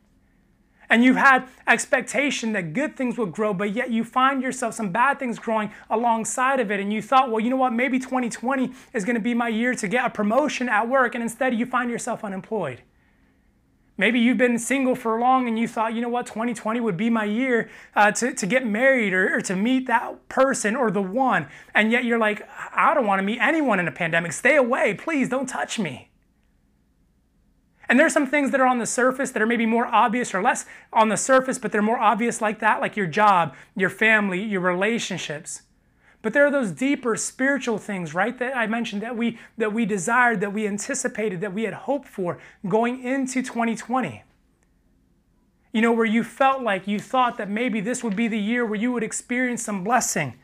And 0.92 1.06
you've 1.06 1.16
had 1.16 1.48
expectation 1.68 2.52
that 2.52 2.74
good 2.74 2.98
things 2.98 3.18
would 3.18 3.32
grow, 3.32 3.54
but 3.54 3.72
yet 3.72 3.92
you 3.92 4.04
find 4.04 4.44
yourself 4.44 4.74
some 4.74 4.92
bad 4.92 5.20
things 5.20 5.40
growing 5.40 5.72
alongside 5.90 6.60
of 6.60 6.70
it. 6.70 6.82
And 6.82 6.92
you 6.92 7.02
thought, 7.02 7.32
well, 7.32 7.40
you 7.40 7.50
know 7.50 7.56
what? 7.56 7.72
Maybe 7.72 7.98
2020 7.98 8.74
is 8.94 9.06
going 9.06 9.16
to 9.16 9.22
be 9.22 9.34
my 9.34 9.48
year 9.48 9.74
to 9.74 9.88
get 9.88 10.06
a 10.06 10.10
promotion 10.10 10.68
at 10.68 10.90
work. 10.90 11.16
And 11.16 11.24
instead, 11.24 11.56
you 11.56 11.66
find 11.66 11.90
yourself 11.90 12.26
unemployed. 12.26 12.82
Maybe 13.98 14.20
you've 14.20 14.38
been 14.38 14.60
single 14.60 14.96
for 14.96 15.18
long 15.18 15.48
and 15.48 15.58
you 15.58 15.66
thought, 15.66 15.94
you 15.94 16.02
know 16.02 16.10
what, 16.10 16.26
2020 16.26 16.82
would 16.82 16.98
be 16.98 17.10
my 17.10 17.24
year 17.24 17.70
uh, 17.96 18.12
to, 18.12 18.34
to 18.34 18.46
get 18.46 18.66
married 18.66 19.14
or, 19.14 19.38
or 19.38 19.42
to 19.42 19.56
meet 19.56 19.88
that 19.88 20.28
person 20.28 20.76
or 20.76 20.92
the 20.92 21.02
one. 21.02 21.48
And 21.74 21.94
yet 21.94 22.04
you're 22.04 22.18
like, 22.18 22.46
I 22.74 22.94
don't 22.94 23.08
want 23.08 23.20
to 23.20 23.24
meet 23.24 23.40
anyone 23.40 23.80
in 23.80 23.88
a 23.88 23.94
pandemic. 23.94 24.34
Stay 24.34 24.58
away. 24.58 24.94
Please 24.96 25.30
don't 25.30 25.48
touch 25.48 25.80
me. 25.80 26.11
And 27.92 28.00
there's 28.00 28.14
some 28.14 28.26
things 28.26 28.52
that 28.52 28.62
are 28.62 28.68
on 28.68 28.80
the 28.80 28.86
surface 28.86 29.32
that 29.32 29.42
are 29.42 29.46
maybe 29.46 29.66
more 29.66 29.86
obvious 29.86 30.34
or 30.34 30.42
less 30.42 30.66
on 30.94 31.10
the 31.10 31.18
surface, 31.18 31.60
but 31.60 31.74
they're 31.74 31.82
more 31.82 32.00
obvious 32.00 32.40
like 32.40 32.60
that, 32.60 32.80
like 32.80 32.96
your 32.96 33.06
job, 33.06 33.54
your 33.76 33.90
family, 33.90 34.42
your 34.42 34.62
relationships. 34.62 35.64
But 36.22 36.32
there 36.32 36.46
are 36.46 36.52
those 36.52 36.72
deeper 36.72 37.18
spiritual 37.18 37.78
things, 37.78 38.14
right, 38.14 38.40
that 38.40 38.56
I 38.56 38.66
mentioned 38.66 39.02
that 39.02 39.18
we 39.18 39.38
that 39.58 39.74
we 39.74 39.86
desired, 39.86 40.40
that 40.40 40.54
we 40.54 40.66
anticipated, 40.68 41.42
that 41.42 41.54
we 41.54 41.64
had 41.64 41.74
hoped 41.74 42.08
for 42.08 42.40
going 42.66 43.04
into 43.04 43.42
2020. 43.42 44.24
You 45.74 45.82
know, 45.82 45.92
where 45.92 46.06
you 46.06 46.24
felt 46.24 46.62
like 46.62 46.88
you 46.88 46.98
thought 46.98 47.38
that 47.40 47.50
maybe 47.50 47.82
this 47.82 48.06
would 48.06 48.16
be 48.16 48.30
the 48.30 48.40
year 48.40 48.66
where 48.66 48.80
you 48.80 48.94
would 48.94 49.04
experience 49.04 49.64
some 49.64 49.84
blessing. 49.84 50.36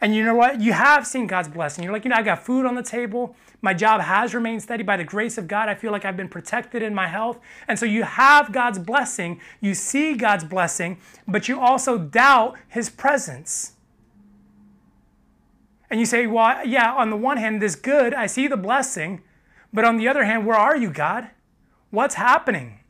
And 0.00 0.14
you 0.14 0.24
know 0.24 0.34
what? 0.34 0.62
You 0.62 0.72
have 0.72 1.06
seen 1.06 1.26
God's 1.26 1.48
blessing. 1.48 1.84
You're 1.84 1.92
like, 1.92 2.04
you 2.04 2.10
know, 2.10 2.16
I 2.16 2.22
got 2.22 2.42
food 2.42 2.64
on 2.64 2.74
the 2.74 2.82
table. 2.82 3.36
My 3.64 3.72
job 3.72 4.02
has 4.02 4.34
remained 4.34 4.62
steady 4.62 4.82
by 4.82 4.98
the 4.98 5.04
grace 5.04 5.38
of 5.38 5.48
God. 5.48 5.70
I 5.70 5.74
feel 5.74 5.90
like 5.90 6.04
I've 6.04 6.18
been 6.18 6.28
protected 6.28 6.82
in 6.82 6.94
my 6.94 7.08
health. 7.08 7.38
And 7.66 7.78
so 7.78 7.86
you 7.86 8.02
have 8.02 8.52
God's 8.52 8.78
blessing. 8.78 9.40
You 9.62 9.72
see 9.72 10.12
God's 10.12 10.44
blessing, 10.44 10.98
but 11.26 11.48
you 11.48 11.58
also 11.58 11.96
doubt 11.96 12.58
his 12.68 12.90
presence. 12.90 13.72
And 15.88 15.98
you 15.98 16.04
say, 16.04 16.26
well, 16.26 16.66
yeah, 16.66 16.92
on 16.92 17.08
the 17.08 17.16
one 17.16 17.38
hand, 17.38 17.62
this 17.62 17.74
good, 17.74 18.12
I 18.12 18.26
see 18.26 18.48
the 18.48 18.58
blessing. 18.58 19.22
But 19.72 19.86
on 19.86 19.96
the 19.96 20.08
other 20.08 20.24
hand, 20.24 20.44
where 20.44 20.58
are 20.58 20.76
you, 20.76 20.90
God? 20.90 21.30
What's 21.88 22.16
happening? 22.16 22.80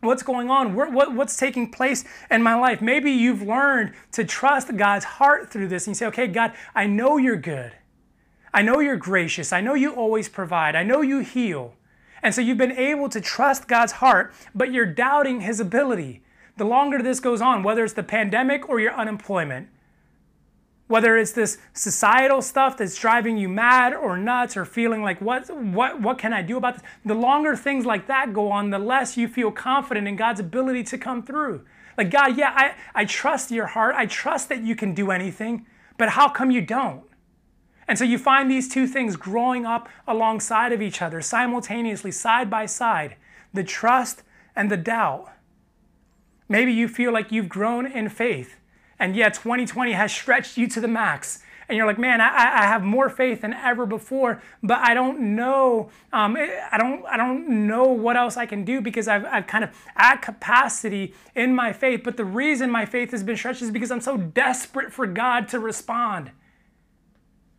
What's 0.00 0.24
going 0.24 0.50
on? 0.50 0.74
What, 0.74 1.14
what's 1.14 1.36
taking 1.36 1.70
place 1.70 2.04
in 2.28 2.42
my 2.42 2.56
life? 2.56 2.82
Maybe 2.82 3.12
you've 3.12 3.42
learned 3.42 3.92
to 4.12 4.24
trust 4.24 4.76
God's 4.76 5.04
heart 5.04 5.52
through 5.52 5.68
this 5.68 5.86
and 5.86 5.94
you 5.94 5.98
say, 5.98 6.06
okay, 6.06 6.26
God, 6.26 6.54
I 6.74 6.88
know 6.88 7.18
you're 7.18 7.36
good. 7.36 7.77
I 8.52 8.62
know 8.62 8.80
you're 8.80 8.96
gracious. 8.96 9.52
I 9.52 9.60
know 9.60 9.74
you 9.74 9.92
always 9.92 10.28
provide. 10.28 10.74
I 10.74 10.82
know 10.82 11.02
you 11.02 11.20
heal. 11.20 11.74
And 12.22 12.34
so 12.34 12.40
you've 12.40 12.58
been 12.58 12.72
able 12.72 13.08
to 13.10 13.20
trust 13.20 13.68
God's 13.68 13.92
heart, 13.92 14.32
but 14.54 14.72
you're 14.72 14.86
doubting 14.86 15.40
his 15.40 15.60
ability. 15.60 16.22
The 16.56 16.64
longer 16.64 17.00
this 17.02 17.20
goes 17.20 17.40
on, 17.40 17.62
whether 17.62 17.84
it's 17.84 17.94
the 17.94 18.02
pandemic 18.02 18.68
or 18.68 18.80
your 18.80 18.92
unemployment, 18.92 19.68
whether 20.88 21.16
it's 21.16 21.32
this 21.32 21.58
societal 21.74 22.42
stuff 22.42 22.76
that's 22.76 22.98
driving 22.98 23.36
you 23.36 23.48
mad 23.48 23.94
or 23.94 24.16
nuts 24.16 24.56
or 24.56 24.64
feeling 24.64 25.02
like 25.02 25.20
what 25.20 25.48
what 25.54 26.00
what 26.00 26.18
can 26.18 26.32
I 26.32 26.42
do 26.42 26.56
about 26.56 26.74
this? 26.74 26.82
The 27.04 27.14
longer 27.14 27.54
things 27.54 27.84
like 27.84 28.06
that 28.06 28.32
go 28.32 28.50
on, 28.50 28.70
the 28.70 28.78
less 28.78 29.16
you 29.16 29.28
feel 29.28 29.52
confident 29.52 30.08
in 30.08 30.16
God's 30.16 30.40
ability 30.40 30.84
to 30.84 30.98
come 30.98 31.22
through. 31.22 31.64
Like 31.96 32.10
God, 32.10 32.36
yeah, 32.38 32.52
I, 32.54 32.74
I 32.94 33.04
trust 33.04 33.50
your 33.50 33.66
heart. 33.66 33.94
I 33.96 34.06
trust 34.06 34.48
that 34.48 34.62
you 34.62 34.74
can 34.74 34.94
do 34.94 35.10
anything, 35.10 35.66
but 35.98 36.10
how 36.10 36.28
come 36.28 36.50
you 36.50 36.62
don't? 36.62 37.02
And 37.88 37.98
so 37.98 38.04
you 38.04 38.18
find 38.18 38.50
these 38.50 38.68
two 38.68 38.86
things 38.86 39.16
growing 39.16 39.64
up 39.64 39.88
alongside 40.06 40.72
of 40.72 40.82
each 40.82 41.00
other, 41.00 41.22
simultaneously, 41.22 42.12
side 42.12 42.50
by 42.50 42.66
side, 42.66 43.16
the 43.52 43.64
trust 43.64 44.22
and 44.54 44.70
the 44.70 44.76
doubt. 44.76 45.32
Maybe 46.48 46.72
you 46.72 46.86
feel 46.86 47.12
like 47.12 47.32
you've 47.32 47.48
grown 47.48 47.86
in 47.86 48.10
faith 48.10 48.56
and 48.98 49.16
yet 49.16 49.34
2020 49.34 49.92
has 49.92 50.12
stretched 50.12 50.58
you 50.58 50.68
to 50.68 50.80
the 50.80 50.88
max 50.88 51.42
and 51.68 51.76
you're 51.76 51.86
like, 51.86 51.98
man, 51.98 52.20
I, 52.22 52.28
I 52.28 52.66
have 52.66 52.82
more 52.82 53.10
faith 53.10 53.42
than 53.42 53.52
ever 53.52 53.84
before, 53.84 54.42
but 54.62 54.78
I 54.78 54.94
don't 54.94 55.36
know, 55.36 55.90
um, 56.14 56.34
I 56.36 56.78
don't, 56.78 57.04
I 57.04 57.18
don't 57.18 57.66
know 57.66 57.84
what 57.84 58.16
else 58.16 58.38
I 58.38 58.46
can 58.46 58.64
do 58.64 58.80
because 58.80 59.06
I've, 59.06 59.26
I've 59.26 59.46
kind 59.46 59.64
of 59.64 59.70
at 59.94 60.22
capacity 60.22 61.14
in 61.34 61.54
my 61.54 61.74
faith. 61.74 62.00
But 62.04 62.16
the 62.16 62.24
reason 62.24 62.70
my 62.70 62.86
faith 62.86 63.10
has 63.10 63.22
been 63.22 63.36
stretched 63.36 63.60
is 63.60 63.70
because 63.70 63.90
I'm 63.90 64.00
so 64.00 64.16
desperate 64.16 64.94
for 64.94 65.06
God 65.06 65.46
to 65.48 65.58
respond. 65.58 66.30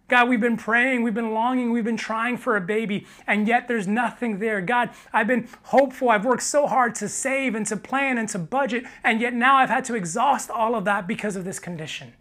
God, 0.10 0.28
we've 0.28 0.42
been 0.42 0.58
praying, 0.58 1.04
we've 1.04 1.14
been 1.14 1.34
longing, 1.34 1.72
we've 1.72 1.86
been 1.86 1.96
trying 1.96 2.38
for 2.38 2.58
a 2.58 2.62
baby, 2.62 3.06
and 3.28 3.48
yet 3.48 3.68
there's 3.68 3.88
nothing 3.88 4.40
there. 4.40 4.60
God, 4.60 4.90
I've 5.14 5.28
been 5.28 5.48
hopeful, 5.64 6.10
I've 6.10 6.26
worked 6.26 6.44
so 6.44 6.66
hard 6.66 6.96
to 6.96 7.08
save 7.08 7.54
and 7.54 7.66
to 7.68 7.78
plan 7.78 8.18
and 8.18 8.28
to 8.30 8.40
budget, 8.40 8.86
and 9.04 9.22
yet 9.22 9.36
now 9.36 9.58
I've 9.58 9.70
had 9.70 9.86
to 9.86 9.96
exhaust 9.96 10.50
all 10.50 10.76
of 10.76 10.84
that 10.86 11.08
because 11.08 11.36
of 11.36 11.46
this 11.46 11.60
condition. 11.60 12.14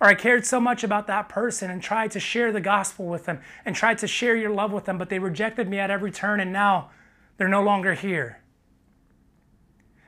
Or 0.00 0.06
I 0.06 0.14
cared 0.14 0.46
so 0.46 0.60
much 0.60 0.84
about 0.84 1.06
that 1.08 1.28
person 1.28 1.70
and 1.70 1.82
tried 1.82 2.12
to 2.12 2.20
share 2.20 2.52
the 2.52 2.60
gospel 2.60 3.06
with 3.06 3.24
them 3.24 3.40
and 3.64 3.74
tried 3.74 3.98
to 3.98 4.06
share 4.06 4.36
your 4.36 4.50
love 4.50 4.72
with 4.72 4.84
them, 4.84 4.96
but 4.96 5.08
they 5.08 5.18
rejected 5.18 5.68
me 5.68 5.78
at 5.78 5.90
every 5.90 6.12
turn, 6.12 6.38
and 6.38 6.52
now 6.52 6.90
they're 7.36 7.48
no 7.48 7.62
longer 7.62 7.94
here. 7.94 8.40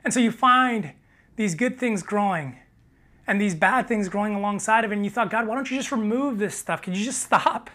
And 0.05 0.13
so 0.13 0.21
you 0.21 0.31
find 0.31 0.93
these 1.35 1.53
good 1.53 1.77
things 1.77 2.01
growing 2.01 2.59
and 3.27 3.39
these 3.39 3.53
bad 3.53 3.87
things 3.87 4.09
growing 4.09 4.33
alongside 4.33 4.85
of 4.85 4.91
it. 4.91 4.95
And 4.95 5.05
you 5.05 5.11
thought, 5.11 5.29
God, 5.29 5.45
why 5.45 5.55
don't 5.55 5.69
you 5.69 5.77
just 5.77 5.91
remove 5.91 6.39
this 6.39 6.57
stuff? 6.57 6.81
Could 6.81 6.97
you 6.97 7.03
just 7.05 7.21
stop? 7.21 7.69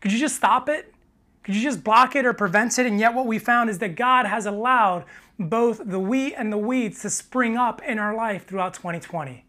Could 0.00 0.12
you 0.12 0.18
just 0.18 0.36
stop 0.36 0.68
it? 0.68 0.94
Could 1.42 1.54
you 1.54 1.62
just 1.62 1.84
block 1.84 2.16
it 2.16 2.24
or 2.24 2.32
prevent 2.32 2.78
it? 2.78 2.86
And 2.86 2.98
yet, 2.98 3.14
what 3.14 3.26
we 3.26 3.38
found 3.38 3.68
is 3.68 3.78
that 3.78 3.96
God 3.96 4.24
has 4.24 4.46
allowed 4.46 5.04
both 5.38 5.80
the 5.84 6.00
wheat 6.00 6.34
and 6.34 6.50
the 6.50 6.58
weeds 6.58 7.02
to 7.02 7.10
spring 7.10 7.56
up 7.56 7.82
in 7.82 7.98
our 7.98 8.14
life 8.14 8.46
throughout 8.46 8.72
2020. 8.74 9.44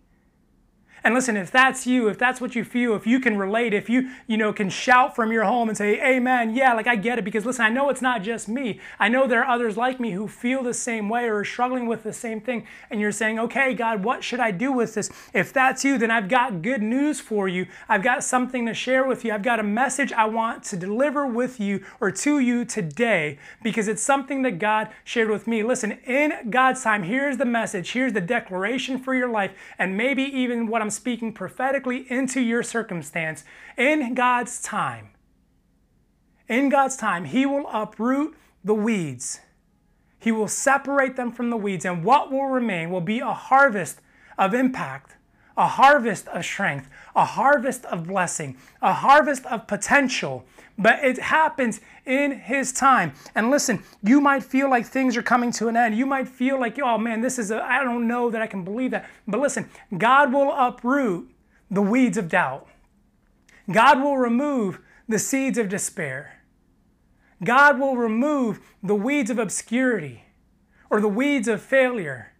And 1.06 1.13
listen, 1.13 1.38
if 1.38 1.52
that's 1.52 1.86
you, 1.86 2.08
if 2.08 2.18
that's 2.18 2.41
what 2.41 2.56
you 2.56 2.63
feel, 2.63 2.96
if 2.96 3.06
you 3.06 3.20
can 3.20 3.38
relate, 3.38 3.76
if 3.76 3.91
you, 3.91 4.10
you 4.26 4.38
know, 4.38 4.52
can 4.52 4.72
shout 4.72 5.15
from 5.15 5.32
your 5.32 5.44
home 5.44 5.70
and 5.70 5.78
say, 5.78 6.02
Amen, 6.02 6.56
yeah, 6.56 6.74
like 6.74 6.88
I 6.88 6.96
get 6.96 7.20
it, 7.20 7.24
because 7.24 7.46
listen, 7.46 7.63
I 7.63 7.70
know 7.70 7.89
it's 7.89 8.02
not 8.02 8.24
just 8.24 8.50
me. 8.50 8.80
I 9.00 9.08
know 9.08 9.28
there 9.28 9.44
are 9.44 9.54
others 9.54 9.78
like 9.78 10.00
me 10.00 10.13
who 10.13 10.28
feel 10.28 10.63
the 10.63 10.74
same 10.74 11.08
way 11.08 11.26
or 11.26 11.38
are 11.38 11.46
struggling 11.46 11.86
with 11.86 12.02
the 12.02 12.12
same 12.12 12.41
thing. 12.41 12.65
And 12.89 13.00
you're 13.00 13.12
saying, 13.12 13.38
okay, 13.38 13.76
God, 13.76 14.04
what 14.04 14.24
should 14.24 14.39
I 14.39 14.50
do 14.50 14.72
with 14.72 14.96
this? 14.96 15.12
If 15.32 15.54
that's 15.54 15.86
you, 15.86 16.00
then 16.00 16.10
I've 16.10 16.28
got 16.28 16.63
good 16.63 16.82
news 16.82 17.20
for 17.20 17.48
you. 17.48 17.68
I've 17.88 18.02
got 18.02 18.24
something 18.24 18.65
to 18.65 18.74
share 18.74 19.06
with 19.06 19.24
you. 19.24 19.32
I've 19.32 19.44
got 19.44 19.60
a 19.60 19.63
message 19.63 20.12
I 20.12 20.26
want 20.26 20.63
to 20.63 20.76
deliver 20.76 21.28
with 21.28 21.60
you 21.60 21.86
or 22.02 22.10
to 22.10 22.39
you 22.39 22.65
today 22.65 23.38
because 23.62 23.88
it's 23.88 24.02
something 24.02 24.41
that 24.41 24.58
God 24.58 24.89
shared 25.04 25.30
with 25.30 25.46
me. 25.46 25.62
Listen, 25.62 26.00
in 26.08 26.50
God's 26.50 26.82
time, 26.82 27.04
here's 27.04 27.38
the 27.38 27.46
message, 27.46 27.91
here's 27.91 28.13
the 28.13 28.22
declaration 28.22 28.98
for 28.98 29.13
your 29.13 29.30
life, 29.30 29.52
and 29.78 29.96
maybe 29.96 30.24
even 30.24 30.65
what 30.65 30.82
I'm 30.82 30.94
speaking 30.95 31.34
prophetically 31.34 32.10
into 32.12 32.41
your 32.41 32.63
circumstance 32.63 33.43
in 33.77 34.13
God's 34.13 34.62
time. 34.62 35.10
in 36.47 36.69
God's 36.69 36.95
time, 36.95 37.25
He 37.25 37.45
will 37.45 37.67
uproot 37.67 38.36
the 38.63 38.75
weeds. 38.75 39.41
He 40.19 40.31
will 40.31 40.47
separate 40.47 41.15
them 41.15 41.31
from 41.31 41.49
the 41.49 41.58
weeds, 41.58 41.86
and 41.86 42.03
what 42.03 42.31
will 42.31 42.47
remain 42.47 42.89
will 42.89 43.01
be 43.01 43.19
a 43.19 43.34
harvest 43.34 43.99
of 44.38 44.53
impact, 44.53 45.14
a 45.58 45.68
harvest 45.68 46.28
of 46.30 46.44
strength, 46.44 46.89
a 47.15 47.26
harvest 47.26 47.86
of 47.86 48.08
blessing, 48.08 48.58
a 48.82 48.94
harvest 48.94 49.46
of 49.46 49.68
potential. 49.68 50.46
But 50.78 51.04
it 51.04 51.18
happens 51.18 51.80
in 52.06 52.32
His 52.32 52.74
time. 52.74 53.13
And 53.34 53.50
listen, 53.50 53.84
you 54.04 54.20
might 54.20 54.44
feel 54.44 54.70
like 54.70 54.86
things 54.86 55.15
are 55.15 55.24
coming 55.24 55.52
to 55.54 55.68
an 55.68 55.78
end. 55.78 55.98
You 55.98 56.06
might 56.06 56.28
feel 56.28 56.60
like, 56.60 56.78
oh 56.80 56.98
man, 56.98 57.22
this 57.22 57.39
is, 57.39 57.52
I 57.52 57.84
don't 57.84 58.08
know 58.08 58.30
that 58.30 58.41
I 58.41 58.48
can 58.48 58.63
believe 58.63 58.91
that. 58.91 59.10
But 59.28 59.39
listen, 59.39 59.70
God 59.98 60.34
will 60.34 60.52
uproot 60.52 61.32
the 61.72 61.82
weeds 61.82 62.18
of 62.18 62.30
doubt. 62.30 62.68
God 63.72 64.02
will 64.02 64.18
remove 64.18 64.80
the 65.08 65.20
seeds 65.20 65.58
of 65.58 65.70
despair. 65.70 66.41
God 67.44 67.80
will 67.80 67.98
remove 67.98 68.60
the 68.84 68.96
weeds 68.96 69.30
of 69.30 69.39
obscurity 69.39 70.24
or 70.89 71.02
the 71.02 71.08
weeds 71.08 71.48
of 71.48 71.62
failure 71.62 72.32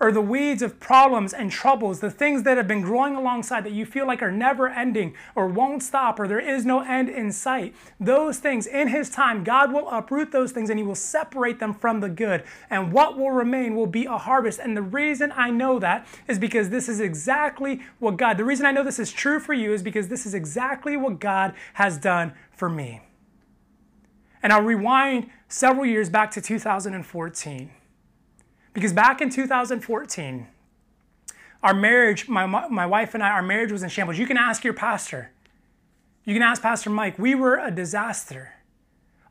or 0.00 0.10
the 0.10 0.20
weeds 0.20 0.62
of 0.62 0.80
problems 0.80 1.34
and 1.34 1.52
troubles, 1.52 2.00
the 2.00 2.10
things 2.10 2.42
that 2.42 2.56
have 2.56 2.66
been 2.66 2.80
growing 2.80 3.14
alongside 3.14 3.64
that 3.64 3.72
you 3.72 3.84
feel 3.84 4.06
like 4.06 4.22
are 4.22 4.32
never 4.32 4.68
ending 4.68 5.14
or 5.34 5.46
won't 5.46 5.82
stop 5.82 6.18
or 6.18 6.26
there 6.26 6.40
is 6.40 6.64
no 6.64 6.80
end 6.80 7.10
in 7.10 7.30
sight. 7.30 7.74
Those 8.00 8.38
things, 8.38 8.66
in 8.66 8.88
His 8.88 9.10
time, 9.10 9.44
God 9.44 9.72
will 9.72 9.88
uproot 9.90 10.32
those 10.32 10.52
things 10.52 10.70
and 10.70 10.78
He 10.78 10.84
will 10.84 10.94
separate 10.94 11.60
them 11.60 11.74
from 11.74 12.00
the 12.00 12.08
good. 12.08 12.42
And 12.70 12.92
what 12.92 13.18
will 13.18 13.30
remain 13.30 13.76
will 13.76 13.86
be 13.86 14.06
a 14.06 14.16
harvest. 14.16 14.58
And 14.58 14.74
the 14.74 14.82
reason 14.82 15.32
I 15.36 15.50
know 15.50 15.78
that 15.78 16.06
is 16.26 16.38
because 16.38 16.70
this 16.70 16.88
is 16.88 17.00
exactly 17.00 17.80
what 17.98 18.16
God, 18.16 18.38
the 18.38 18.44
reason 18.44 18.64
I 18.64 18.72
know 18.72 18.82
this 18.82 18.98
is 18.98 19.12
true 19.12 19.38
for 19.38 19.52
you 19.52 19.74
is 19.74 19.82
because 19.82 20.08
this 20.08 20.24
is 20.24 20.32
exactly 20.32 20.96
what 20.96 21.20
God 21.20 21.54
has 21.74 21.98
done 21.98 22.32
for 22.50 22.70
me. 22.70 23.02
And 24.42 24.50
I'll 24.50 24.62
rewind 24.62 25.28
several 25.48 25.84
years 25.84 26.08
back 26.08 26.30
to 26.30 26.40
2014. 26.40 27.70
Because 28.72 28.92
back 28.92 29.20
in 29.20 29.30
2014, 29.30 30.46
our 31.62 31.74
marriage, 31.74 32.28
my, 32.28 32.46
my 32.46 32.86
wife 32.86 33.14
and 33.14 33.22
I, 33.22 33.30
our 33.30 33.42
marriage 33.42 33.72
was 33.72 33.82
in 33.82 33.88
shambles. 33.88 34.18
You 34.18 34.26
can 34.26 34.36
ask 34.36 34.64
your 34.64 34.74
pastor. 34.74 35.30
You 36.24 36.34
can 36.34 36.42
ask 36.42 36.62
Pastor 36.62 36.90
Mike. 36.90 37.18
We 37.18 37.34
were 37.34 37.58
a 37.58 37.70
disaster 37.70 38.52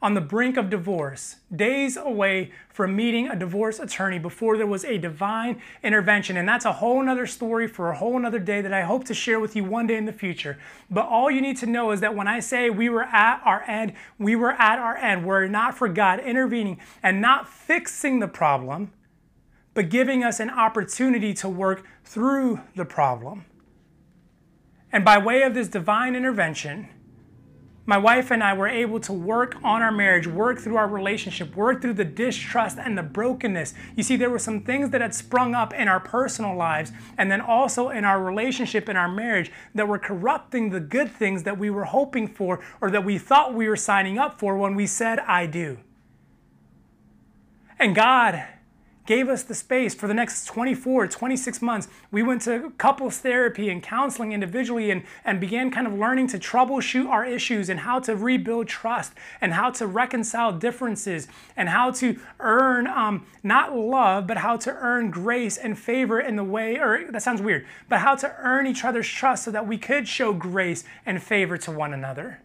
on 0.02 0.14
the 0.14 0.22
brink 0.22 0.56
of 0.56 0.70
divorce, 0.70 1.38
days 1.54 1.98
away 1.98 2.52
from 2.70 2.96
meeting 2.96 3.28
a 3.28 3.36
divorce 3.36 3.80
attorney 3.80 4.18
before 4.18 4.58
there 4.58 4.66
was 4.66 4.86
a 4.86 4.98
divine 4.98 5.62
intervention. 5.84 6.38
And 6.38 6.48
that's 6.48 6.64
a 6.64 6.72
whole 6.72 7.04
nother 7.04 7.28
story 7.28 7.68
for 7.68 7.92
a 7.92 7.98
whole 7.98 8.18
nother 8.18 8.40
day 8.40 8.62
that 8.62 8.72
I 8.72 8.84
hope 8.84 9.04
to 9.06 9.14
share 9.14 9.42
with 9.42 9.58
you 9.58 9.66
one 9.66 9.88
day 9.88 9.98
in 9.98 10.06
the 10.06 10.14
future. 10.14 10.58
But 10.90 11.06
all 11.08 11.30
you 11.30 11.42
need 11.42 11.58
to 11.58 11.66
know 11.66 11.92
is 11.92 12.00
that 12.00 12.16
when 12.16 12.28
I 12.28 12.40
say 12.40 12.70
we 12.70 12.88
were 12.88 13.04
at 13.04 13.42
our 13.44 13.64
end, 13.64 13.94
we 14.18 14.38
were 14.38 14.54
at 14.54 14.80
our 14.80 14.96
end. 14.96 15.26
We're 15.26 15.48
not 15.48 15.78
for 15.78 15.90
God 15.90 16.22
intervening 16.22 16.80
and 17.04 17.20
not 17.20 17.50
fixing 17.50 18.20
the 18.20 18.28
problem, 18.28 18.92
but 19.80 19.88
giving 19.88 20.26
us 20.26 20.42
an 20.42 20.50
opportunity 20.50 21.34
to 21.34 21.48
work 21.48 21.86
through 22.04 22.60
the 22.76 22.84
problem. 22.84 23.46
And 24.92 25.06
by 25.06 25.18
way 25.18 25.44
of 25.44 25.54
this 25.54 25.70
divine 25.70 26.18
intervention, 26.18 26.90
my 27.86 27.98
wife 27.98 28.30
and 28.30 28.44
I 28.44 28.52
were 28.52 28.68
able 28.68 29.00
to 29.00 29.14
work 29.14 29.56
on 29.64 29.82
our 29.82 29.94
marriage, 29.94 30.28
work 30.28 30.60
through 30.60 30.76
our 30.76 30.90
relationship, 30.90 31.56
work 31.56 31.82
through 31.82 31.94
the 31.94 32.04
distrust 32.04 32.78
and 32.78 32.98
the 32.98 33.04
brokenness. 33.04 33.74
You 33.96 34.04
see, 34.04 34.18
there 34.18 34.30
were 34.30 34.38
some 34.38 34.64
things 34.64 34.90
that 34.90 35.00
had 35.00 35.16
sprung 35.16 35.56
up 35.56 35.74
in 35.74 35.88
our 35.88 36.02
personal 36.02 36.58
lives 36.58 36.92
and 37.18 37.32
then 37.32 37.40
also 37.40 37.88
in 37.88 38.04
our 38.04 38.22
relationship, 38.22 38.90
in 38.90 38.98
our 38.98 39.08
marriage, 39.08 39.50
that 39.76 39.88
were 39.88 39.98
corrupting 39.98 40.72
the 40.72 40.82
good 40.82 41.10
things 41.10 41.44
that 41.44 41.58
we 41.58 41.70
were 41.70 41.86
hoping 41.86 42.28
for 42.28 42.60
or 42.82 42.92
that 42.92 43.06
we 43.06 43.18
thought 43.18 43.54
we 43.54 43.70
were 43.70 43.78
signing 43.78 44.18
up 44.18 44.42
for 44.42 44.58
when 44.58 44.76
we 44.76 44.86
said, 44.86 45.20
I 45.20 45.46
do. 45.46 45.78
And 47.80 47.96
God 47.96 48.46
gave 49.10 49.28
us 49.28 49.42
the 49.42 49.56
space 49.56 49.96
for 49.96 50.08
the 50.08 50.14
next 50.14 50.46
24, 50.46 51.08
26 51.08 51.64
months. 51.64 51.88
We 52.12 52.22
went 52.22 52.44
to 52.44 52.72
couples 52.78 53.18
therapy 53.18 53.68
and 53.72 53.82
counseling 53.82 54.34
individually 54.34 54.92
and, 54.92 55.02
and 55.26 55.40
began 55.40 55.72
kind 55.72 55.88
of 55.88 55.94
learning 55.94 56.28
to 56.28 56.38
troubleshoot 56.38 57.10
our 57.10 57.26
issues 57.26 57.70
and 57.70 57.80
how 57.80 58.02
to 58.02 58.16
rebuild 58.16 58.68
trust 58.68 59.14
and 59.42 59.54
how 59.54 59.72
to 59.72 59.88
reconcile 59.88 60.52
differences 60.52 61.28
and 61.58 61.70
how 61.70 61.90
to 61.90 62.20
earn 62.40 62.86
um, 62.86 63.26
not 63.42 63.76
love, 63.76 64.28
but 64.28 64.38
how 64.38 64.58
to 64.58 64.70
earn 64.76 65.10
grace 65.10 65.58
and 65.58 65.80
favor 65.80 66.20
in 66.20 66.36
the 66.36 66.44
way, 66.44 66.78
or 66.78 67.10
that 67.10 67.24
sounds 67.24 67.42
weird, 67.42 67.66
but 67.90 68.02
how 68.02 68.14
to 68.14 68.32
earn 68.38 68.68
each 68.68 68.86
other's 68.86 69.10
trust 69.10 69.44
so 69.44 69.50
that 69.50 69.66
we 69.66 69.80
could 69.80 70.08
show 70.08 70.34
grace 70.34 70.84
and 71.04 71.24
favor 71.24 71.58
to 71.58 71.72
one 71.72 71.96
another. 71.96 72.42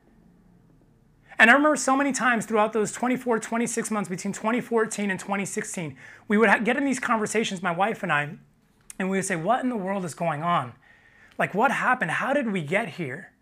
And 1.38 1.51
I 1.51 1.55
remember 1.55 1.77
so 1.77 1.97
many 1.97 2.12
times 2.12 2.47
throughout 2.47 2.73
those 2.73 2.92
24, 2.92 3.40
26 3.40 3.90
months 3.90 4.09
between 4.09 4.33
2014 4.33 5.11
and 5.11 5.18
2016, 5.18 5.97
we 6.29 6.38
would 6.38 6.64
get 6.64 6.77
in 6.77 6.85
these 6.85 7.01
conversations, 7.01 7.62
my 7.62 7.73
wife 7.73 8.03
and 8.03 8.12
I, 8.12 8.37
and 8.99 9.11
we 9.11 9.18
would 9.18 9.25
say, 9.25 9.37
What 9.37 9.62
in 9.62 9.68
the 9.68 9.77
world 9.77 10.05
is 10.05 10.14
going 10.14 10.42
on? 10.42 10.75
Like, 11.38 11.55
what 11.55 11.73
happened? 11.73 12.12
How 12.12 12.33
did 12.33 12.53
we 12.53 12.62
get 12.62 12.90
here? 12.90 13.33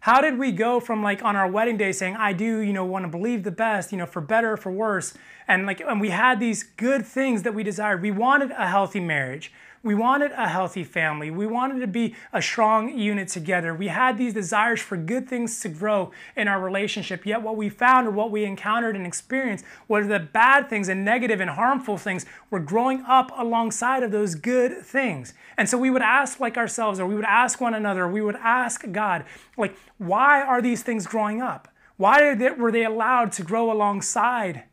How 0.00 0.20
did 0.20 0.38
we 0.38 0.52
go 0.52 0.80
from 0.80 1.02
like 1.02 1.24
on 1.24 1.34
our 1.34 1.50
wedding 1.50 1.78
day 1.78 1.90
saying, 1.90 2.16
I 2.16 2.34
do, 2.34 2.58
you 2.58 2.74
know, 2.74 2.84
want 2.84 3.06
to 3.06 3.08
believe 3.08 3.42
the 3.42 3.50
best, 3.50 3.90
you 3.90 3.96
know, 3.96 4.04
for 4.04 4.20
better 4.20 4.52
or 4.52 4.56
for 4.58 4.70
worse? 4.70 5.14
And 5.48 5.64
like, 5.64 5.80
and 5.80 5.98
we 5.98 6.10
had 6.10 6.40
these 6.40 6.62
good 6.62 7.06
things 7.06 7.42
that 7.42 7.54
we 7.54 7.62
desired. 7.62 8.02
We 8.02 8.10
wanted 8.10 8.50
a 8.50 8.68
healthy 8.68 9.00
marriage. 9.00 9.50
We 9.84 9.94
wanted 9.94 10.32
a 10.32 10.48
healthy 10.48 10.82
family. 10.82 11.30
We 11.30 11.46
wanted 11.46 11.80
to 11.80 11.86
be 11.86 12.14
a 12.32 12.40
strong 12.40 12.98
unit 12.98 13.28
together. 13.28 13.74
We 13.74 13.88
had 13.88 14.16
these 14.16 14.32
desires 14.32 14.80
for 14.80 14.96
good 14.96 15.28
things 15.28 15.60
to 15.60 15.68
grow 15.68 16.10
in 16.34 16.48
our 16.48 16.58
relationship. 16.58 17.26
Yet, 17.26 17.42
what 17.42 17.58
we 17.58 17.68
found 17.68 18.08
or 18.08 18.10
what 18.10 18.30
we 18.30 18.46
encountered 18.46 18.96
and 18.96 19.06
experienced 19.06 19.66
was 19.86 20.08
that 20.08 20.32
bad 20.32 20.70
things 20.70 20.88
and 20.88 21.04
negative 21.04 21.38
and 21.38 21.50
harmful 21.50 21.98
things 21.98 22.24
were 22.48 22.60
growing 22.60 23.04
up 23.06 23.30
alongside 23.36 24.02
of 24.02 24.10
those 24.10 24.34
good 24.34 24.78
things. 24.78 25.34
And 25.58 25.68
so 25.68 25.76
we 25.76 25.90
would 25.90 26.00
ask, 26.00 26.40
like 26.40 26.56
ourselves, 26.56 26.98
or 26.98 27.04
we 27.06 27.14
would 27.14 27.26
ask 27.26 27.60
one 27.60 27.74
another, 27.74 28.08
we 28.08 28.22
would 28.22 28.36
ask 28.36 28.90
God, 28.90 29.26
like, 29.58 29.76
why 29.98 30.40
are 30.40 30.62
these 30.62 30.82
things 30.82 31.06
growing 31.06 31.42
up? 31.42 31.68
Why 31.98 32.32
were 32.56 32.72
they 32.72 32.86
allowed 32.86 33.32
to 33.32 33.42
grow 33.42 33.70
alongside 33.70 34.64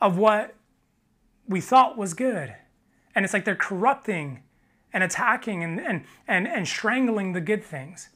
of 0.00 0.16
what 0.16 0.54
we 1.48 1.60
thought 1.60 1.98
was 1.98 2.14
good? 2.14 2.54
And 3.14 3.24
it's 3.24 3.34
like 3.34 3.44
they're 3.44 3.54
corrupting 3.54 4.42
and 4.92 5.02
attacking 5.02 5.62
and, 5.62 5.80
and, 5.80 6.04
and, 6.28 6.46
and 6.46 6.66
strangling 6.66 7.32
the 7.32 7.40
good 7.40 7.64
things. 7.64 8.08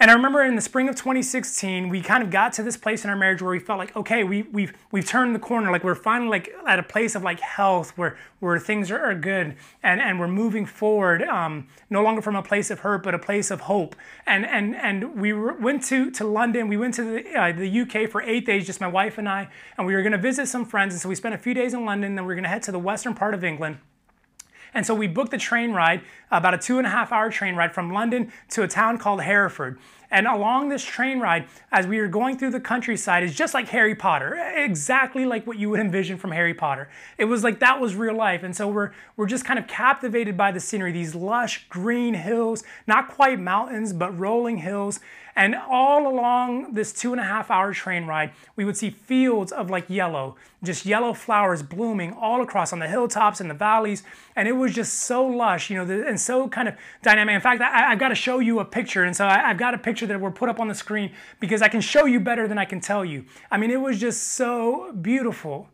And 0.00 0.12
I 0.12 0.14
remember 0.14 0.44
in 0.44 0.54
the 0.54 0.62
spring 0.62 0.88
of 0.88 0.94
2016, 0.94 1.88
we 1.88 2.02
kind 2.02 2.22
of 2.22 2.30
got 2.30 2.52
to 2.52 2.62
this 2.62 2.76
place 2.76 3.02
in 3.02 3.10
our 3.10 3.16
marriage 3.16 3.42
where 3.42 3.50
we 3.50 3.58
felt 3.58 3.80
like, 3.80 3.96
okay, 3.96 4.22
we, 4.22 4.42
we've, 4.42 4.72
we've 4.92 5.04
turned 5.04 5.34
the 5.34 5.40
corner. 5.40 5.72
Like 5.72 5.82
we're 5.82 5.96
finally 5.96 6.30
like 6.30 6.54
at 6.68 6.78
a 6.78 6.84
place 6.84 7.16
of 7.16 7.24
like 7.24 7.40
health 7.40 7.98
where, 7.98 8.16
where 8.38 8.60
things 8.60 8.92
are, 8.92 9.00
are 9.00 9.14
good 9.16 9.56
and, 9.82 10.00
and 10.00 10.20
we're 10.20 10.28
moving 10.28 10.66
forward, 10.66 11.24
um, 11.24 11.66
no 11.90 12.00
longer 12.00 12.22
from 12.22 12.36
a 12.36 12.44
place 12.44 12.70
of 12.70 12.80
hurt, 12.80 13.02
but 13.02 13.12
a 13.12 13.18
place 13.18 13.50
of 13.50 13.62
hope. 13.62 13.96
And, 14.24 14.46
and, 14.46 14.76
and 14.76 15.20
we 15.20 15.32
went 15.32 15.82
to, 15.86 16.12
to 16.12 16.24
London. 16.24 16.68
We 16.68 16.76
went 16.76 16.94
to 16.94 17.02
the, 17.02 17.34
uh, 17.34 17.50
the 17.50 17.80
UK 17.80 18.08
for 18.08 18.22
eight 18.22 18.46
days, 18.46 18.66
just 18.66 18.80
my 18.80 18.86
wife 18.86 19.18
and 19.18 19.28
I, 19.28 19.48
and 19.76 19.84
we 19.84 19.94
were 19.94 20.02
going 20.02 20.12
to 20.12 20.18
visit 20.18 20.46
some 20.46 20.64
friends. 20.64 20.94
And 20.94 21.00
so 21.00 21.08
we 21.08 21.16
spent 21.16 21.34
a 21.34 21.38
few 21.38 21.54
days 21.54 21.74
in 21.74 21.84
London, 21.84 22.14
then 22.14 22.24
we 22.24 22.34
are 22.34 22.36
going 22.36 22.44
to 22.44 22.50
head 22.50 22.62
to 22.64 22.72
the 22.72 22.78
western 22.78 23.14
part 23.14 23.34
of 23.34 23.42
England. 23.42 23.78
And 24.74 24.86
so 24.86 24.94
we 24.94 25.06
booked 25.06 25.30
the 25.30 25.38
train 25.38 25.72
ride, 25.72 26.02
about 26.30 26.54
a 26.54 26.58
two 26.58 26.78
and 26.78 26.86
a 26.86 26.90
half 26.90 27.12
hour 27.12 27.30
train 27.30 27.56
ride 27.56 27.74
from 27.74 27.92
London 27.92 28.32
to 28.50 28.62
a 28.62 28.68
town 28.68 28.98
called 28.98 29.22
Hereford. 29.22 29.78
And 30.10 30.26
along 30.26 30.70
this 30.70 30.82
train 30.84 31.20
ride, 31.20 31.46
as 31.70 31.86
we 31.86 32.00
were 32.00 32.08
going 32.08 32.38
through 32.38 32.52
the 32.52 32.60
countryside, 32.60 33.22
is 33.22 33.34
just 33.34 33.52
like 33.52 33.68
Harry 33.68 33.94
Potter, 33.94 34.34
exactly 34.56 35.26
like 35.26 35.46
what 35.46 35.58
you 35.58 35.68
would 35.68 35.80
envision 35.80 36.16
from 36.16 36.32
Harry 36.32 36.54
Potter. 36.54 36.88
It 37.18 37.26
was 37.26 37.44
like 37.44 37.60
that 37.60 37.78
was 37.78 37.94
real 37.94 38.14
life. 38.14 38.42
And 38.42 38.56
so 38.56 38.68
we're, 38.68 38.92
we're 39.16 39.26
just 39.26 39.44
kind 39.44 39.58
of 39.58 39.66
captivated 39.66 40.36
by 40.36 40.50
the 40.50 40.60
scenery, 40.60 40.92
these 40.92 41.14
lush 41.14 41.66
green 41.68 42.14
hills, 42.14 42.64
not 42.86 43.08
quite 43.08 43.38
mountains, 43.38 43.92
but 43.92 44.18
rolling 44.18 44.58
hills. 44.58 45.00
And 45.38 45.54
all 45.54 46.08
along 46.08 46.74
this 46.74 46.92
two 46.92 47.12
and 47.12 47.20
a 47.20 47.24
half 47.24 47.48
hour 47.48 47.72
train 47.72 48.06
ride, 48.06 48.32
we 48.56 48.64
would 48.64 48.76
see 48.76 48.90
fields 48.90 49.52
of 49.52 49.70
like 49.70 49.88
yellow, 49.88 50.34
just 50.64 50.84
yellow 50.84 51.14
flowers 51.14 51.62
blooming 51.62 52.12
all 52.12 52.42
across 52.42 52.72
on 52.72 52.80
the 52.80 52.88
hilltops 52.88 53.40
and 53.40 53.48
the 53.48 53.54
valleys. 53.54 54.02
And 54.34 54.48
it 54.48 54.52
was 54.52 54.74
just 54.74 54.94
so 54.94 55.24
lush, 55.24 55.70
you 55.70 55.76
know, 55.76 56.04
and 56.04 56.20
so 56.20 56.48
kind 56.48 56.66
of 56.66 56.74
dynamic. 57.04 57.36
In 57.36 57.40
fact, 57.40 57.62
I, 57.62 57.90
have 57.90 58.00
got 58.00 58.08
to 58.08 58.16
show 58.16 58.40
you 58.40 58.58
a 58.58 58.64
picture. 58.64 59.04
And 59.04 59.14
so 59.14 59.28
I, 59.28 59.38
have 59.38 59.58
got 59.58 59.74
a 59.74 59.78
picture 59.78 60.08
that 60.08 60.20
were 60.20 60.32
put 60.32 60.48
up 60.48 60.58
on 60.58 60.66
the 60.66 60.74
screen 60.74 61.12
because 61.38 61.62
I 61.62 61.68
can 61.68 61.82
show 61.82 62.04
you 62.04 62.18
better 62.18 62.48
than 62.48 62.58
I 62.58 62.64
can 62.64 62.80
tell 62.80 63.04
you. 63.04 63.24
I 63.48 63.58
mean, 63.58 63.70
it 63.70 63.80
was 63.80 64.00
just 64.00 64.24
so 64.24 64.92
beautiful. 64.92 65.68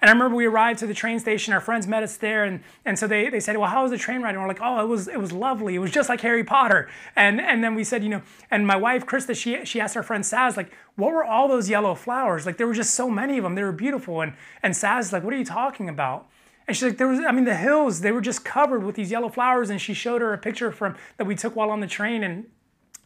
And 0.00 0.10
I 0.10 0.12
remember 0.12 0.36
we 0.36 0.46
arrived 0.46 0.78
to 0.80 0.86
the 0.86 0.94
train 0.94 1.18
station, 1.18 1.54
our 1.54 1.60
friends 1.60 1.86
met 1.86 2.02
us 2.02 2.16
there, 2.16 2.44
and, 2.44 2.60
and 2.84 2.98
so 2.98 3.06
they, 3.06 3.28
they 3.28 3.40
said, 3.40 3.56
Well, 3.56 3.70
how 3.70 3.82
was 3.82 3.90
the 3.90 3.98
train 3.98 4.22
ride? 4.22 4.30
And 4.30 4.40
we're 4.40 4.48
like, 4.48 4.60
Oh, 4.62 4.82
it 4.82 4.88
was 4.88 5.08
it 5.08 5.18
was 5.18 5.32
lovely. 5.32 5.74
It 5.74 5.78
was 5.78 5.90
just 5.90 6.08
like 6.08 6.20
Harry 6.20 6.44
Potter. 6.44 6.88
And 7.14 7.40
and 7.40 7.62
then 7.62 7.74
we 7.74 7.84
said, 7.84 8.02
you 8.02 8.10
know, 8.10 8.22
and 8.50 8.66
my 8.66 8.76
wife, 8.76 9.06
Krista, 9.06 9.36
she 9.36 9.64
she 9.64 9.80
asked 9.80 9.96
our 9.96 10.02
friend 10.02 10.24
Saz, 10.24 10.56
like, 10.56 10.70
what 10.96 11.12
were 11.12 11.24
all 11.24 11.48
those 11.48 11.68
yellow 11.68 11.94
flowers? 11.94 12.46
Like 12.46 12.56
there 12.56 12.66
were 12.66 12.74
just 12.74 12.94
so 12.94 13.10
many 13.10 13.38
of 13.38 13.44
them. 13.44 13.54
They 13.54 13.62
were 13.62 13.72
beautiful. 13.72 14.20
And 14.20 14.34
and 14.62 14.74
Saz 14.74 15.12
like, 15.12 15.22
what 15.24 15.32
are 15.32 15.38
you 15.38 15.44
talking 15.44 15.88
about? 15.88 16.28
And 16.66 16.76
she's 16.76 16.82
like, 16.88 16.98
there 16.98 17.06
was, 17.06 17.20
I 17.20 17.30
mean, 17.30 17.44
the 17.44 17.54
hills, 17.54 18.00
they 18.00 18.10
were 18.10 18.20
just 18.20 18.44
covered 18.44 18.82
with 18.82 18.96
these 18.96 19.10
yellow 19.10 19.28
flowers. 19.28 19.70
And 19.70 19.80
she 19.80 19.94
showed 19.94 20.20
her 20.20 20.32
a 20.32 20.38
picture 20.38 20.72
from 20.72 20.96
that 21.16 21.24
we 21.24 21.36
took 21.36 21.54
while 21.54 21.70
on 21.70 21.78
the 21.80 21.86
train. 21.86 22.24
And 22.24 22.46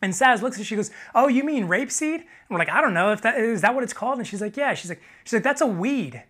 And 0.02 0.12
Saz 0.14 0.40
looks 0.40 0.58
at 0.58 0.64
she 0.66 0.76
goes, 0.76 0.90
"Oh, 1.14 1.28
you 1.28 1.44
mean 1.44 1.68
rapeseed?" 1.68 2.20
And 2.20 2.24
we're 2.48 2.58
like, 2.58 2.70
"I 2.70 2.80
don't 2.80 2.94
know 2.94 3.12
if 3.12 3.20
that 3.22 3.38
is 3.38 3.60
that 3.60 3.74
what 3.74 3.84
it's 3.84 3.92
called." 3.92 4.18
And 4.18 4.26
she's 4.26 4.40
like, 4.40 4.56
"Yeah." 4.56 4.72
She's 4.74 4.88
like, 4.90 5.02
"She's 5.24 5.34
like 5.34 5.42
that's 5.42 5.60
a 5.60 5.66
weed. 5.66 6.22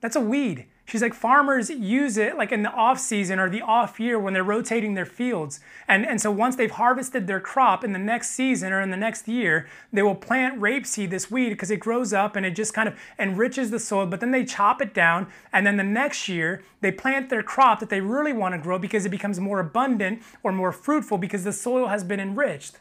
That's 0.00 0.16
a 0.16 0.20
weed." 0.20 0.66
She's 0.88 1.02
like, 1.02 1.12
farmers 1.12 1.68
use 1.68 2.16
it 2.16 2.38
like 2.38 2.50
in 2.50 2.62
the 2.62 2.72
off 2.72 2.98
season 2.98 3.38
or 3.38 3.50
the 3.50 3.60
off 3.60 4.00
year 4.00 4.18
when 4.18 4.32
they're 4.32 4.42
rotating 4.42 4.94
their 4.94 5.04
fields. 5.04 5.60
And, 5.86 6.06
and 6.06 6.18
so 6.18 6.30
once 6.30 6.56
they've 6.56 6.70
harvested 6.70 7.26
their 7.26 7.40
crop 7.40 7.84
in 7.84 7.92
the 7.92 7.98
next 7.98 8.30
season 8.30 8.72
or 8.72 8.80
in 8.80 8.90
the 8.90 8.96
next 8.96 9.28
year, 9.28 9.68
they 9.92 10.00
will 10.00 10.14
plant 10.14 10.58
rapeseed, 10.58 11.10
this 11.10 11.30
weed, 11.30 11.50
because 11.50 11.70
it 11.70 11.78
grows 11.78 12.14
up 12.14 12.36
and 12.36 12.46
it 12.46 12.52
just 12.52 12.72
kind 12.72 12.88
of 12.88 12.98
enriches 13.18 13.70
the 13.70 13.78
soil. 13.78 14.06
But 14.06 14.20
then 14.20 14.30
they 14.30 14.46
chop 14.46 14.80
it 14.80 14.94
down. 14.94 15.26
And 15.52 15.66
then 15.66 15.76
the 15.76 15.84
next 15.84 16.26
year, 16.26 16.62
they 16.80 16.90
plant 16.90 17.28
their 17.28 17.42
crop 17.42 17.80
that 17.80 17.90
they 17.90 18.00
really 18.00 18.32
want 18.32 18.54
to 18.54 18.58
grow 18.58 18.78
because 18.78 19.04
it 19.04 19.10
becomes 19.10 19.38
more 19.38 19.60
abundant 19.60 20.22
or 20.42 20.52
more 20.52 20.72
fruitful 20.72 21.18
because 21.18 21.44
the 21.44 21.52
soil 21.52 21.88
has 21.88 22.02
been 22.02 22.18
enriched. 22.18 22.78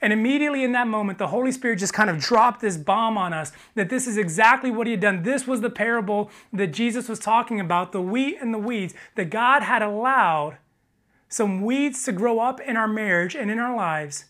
And 0.00 0.12
immediately 0.12 0.62
in 0.62 0.72
that 0.72 0.86
moment, 0.86 1.18
the 1.18 1.28
Holy 1.28 1.50
Spirit 1.50 1.78
just 1.78 1.92
kind 1.92 2.08
of 2.08 2.18
dropped 2.18 2.60
this 2.60 2.76
bomb 2.76 3.18
on 3.18 3.32
us 3.32 3.52
that 3.74 3.90
this 3.90 4.06
is 4.06 4.16
exactly 4.16 4.70
what 4.70 4.86
He 4.86 4.92
had 4.92 5.00
done. 5.00 5.22
This 5.22 5.46
was 5.46 5.60
the 5.60 5.70
parable 5.70 6.30
that 6.52 6.68
Jesus 6.68 7.08
was 7.08 7.18
talking 7.18 7.58
about 7.60 7.92
the 7.92 8.00
wheat 8.00 8.38
and 8.40 8.54
the 8.54 8.58
weeds, 8.58 8.94
that 9.16 9.30
God 9.30 9.62
had 9.62 9.82
allowed 9.82 10.58
some 11.28 11.62
weeds 11.62 12.04
to 12.04 12.12
grow 12.12 12.40
up 12.40 12.60
in 12.60 12.76
our 12.76 12.88
marriage 12.88 13.34
and 13.34 13.50
in 13.50 13.58
our 13.58 13.76
lives. 13.76 14.26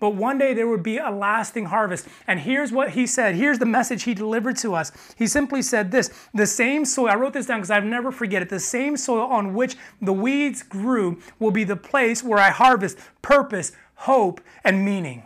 But 0.00 0.16
one 0.16 0.38
day 0.38 0.54
there 0.54 0.66
would 0.66 0.82
be 0.82 0.98
a 0.98 1.10
lasting 1.10 1.66
harvest. 1.66 2.06
And 2.26 2.40
here's 2.40 2.72
what 2.72 2.90
he 2.90 3.06
said. 3.06 3.36
Here's 3.36 3.58
the 3.58 3.66
message 3.66 4.02
he 4.02 4.12
delivered 4.12 4.56
to 4.58 4.74
us. 4.74 4.92
He 5.16 5.26
simply 5.26 5.62
said 5.62 5.90
this 5.90 6.10
The 6.34 6.46
same 6.46 6.84
soil, 6.84 7.08
I 7.08 7.14
wrote 7.14 7.32
this 7.32 7.46
down 7.46 7.60
because 7.60 7.70
I've 7.70 7.84
never 7.84 8.10
forget 8.10 8.42
it. 8.42 8.48
The 8.48 8.60
same 8.60 8.96
soil 8.96 9.26
on 9.26 9.54
which 9.54 9.76
the 10.02 10.12
weeds 10.12 10.62
grew 10.62 11.20
will 11.38 11.52
be 11.52 11.64
the 11.64 11.76
place 11.76 12.22
where 12.22 12.38
I 12.38 12.50
harvest 12.50 12.98
purpose, 13.22 13.72
hope, 14.04 14.40
and 14.62 14.84
meaning. 14.84 15.22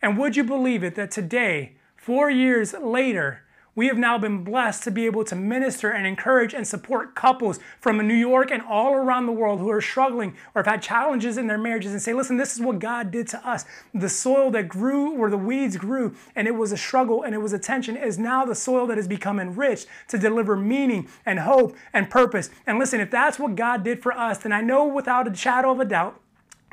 And 0.00 0.16
would 0.18 0.36
you 0.36 0.44
believe 0.44 0.84
it 0.84 0.94
that 0.94 1.10
today, 1.10 1.72
four 1.96 2.30
years 2.30 2.74
later, 2.74 3.40
we 3.74 3.88
have 3.88 3.98
now 3.98 4.18
been 4.18 4.44
blessed 4.44 4.84
to 4.84 4.92
be 4.92 5.04
able 5.06 5.24
to 5.24 5.34
minister 5.34 5.90
and 5.90 6.06
encourage 6.06 6.54
and 6.54 6.64
support 6.64 7.16
couples 7.16 7.58
from 7.80 7.98
New 8.06 8.14
York 8.14 8.52
and 8.52 8.62
all 8.62 8.94
around 8.94 9.26
the 9.26 9.32
world 9.32 9.58
who 9.58 9.68
are 9.70 9.80
struggling 9.80 10.36
or 10.54 10.62
have 10.62 10.66
had 10.66 10.80
challenges 10.80 11.36
in 11.36 11.48
their 11.48 11.58
marriages 11.58 11.90
and 11.90 12.00
say, 12.00 12.12
listen, 12.12 12.36
this 12.36 12.54
is 12.54 12.60
what 12.60 12.78
God 12.78 13.10
did 13.10 13.26
to 13.28 13.48
us. 13.48 13.64
The 13.92 14.08
soil 14.08 14.52
that 14.52 14.68
grew 14.68 15.12
where 15.16 15.30
the 15.30 15.36
weeds 15.36 15.76
grew 15.76 16.14
and 16.36 16.46
it 16.46 16.54
was 16.54 16.70
a 16.70 16.76
struggle 16.76 17.24
and 17.24 17.34
it 17.34 17.38
was 17.38 17.52
a 17.52 17.58
tension 17.58 17.96
is 17.96 18.16
now 18.16 18.44
the 18.44 18.54
soil 18.54 18.86
that 18.86 18.96
has 18.96 19.08
become 19.08 19.40
enriched 19.40 19.88
to 20.08 20.18
deliver 20.18 20.56
meaning 20.56 21.08
and 21.26 21.40
hope 21.40 21.74
and 21.92 22.08
purpose. 22.08 22.50
And 22.64 22.78
listen, 22.78 23.00
if 23.00 23.10
that's 23.10 23.40
what 23.40 23.56
God 23.56 23.82
did 23.82 24.02
for 24.02 24.12
us, 24.12 24.38
then 24.38 24.52
I 24.52 24.60
know 24.60 24.86
without 24.86 25.26
a 25.26 25.34
shadow 25.34 25.72
of 25.72 25.80
a 25.80 25.84
doubt 25.84 26.20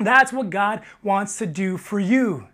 that's 0.06 0.32
what 0.32 0.50
God 0.50 0.82
wants 1.02 1.38
to 1.38 1.46
do 1.46 1.76
for 1.76 1.98
you. 1.98 2.48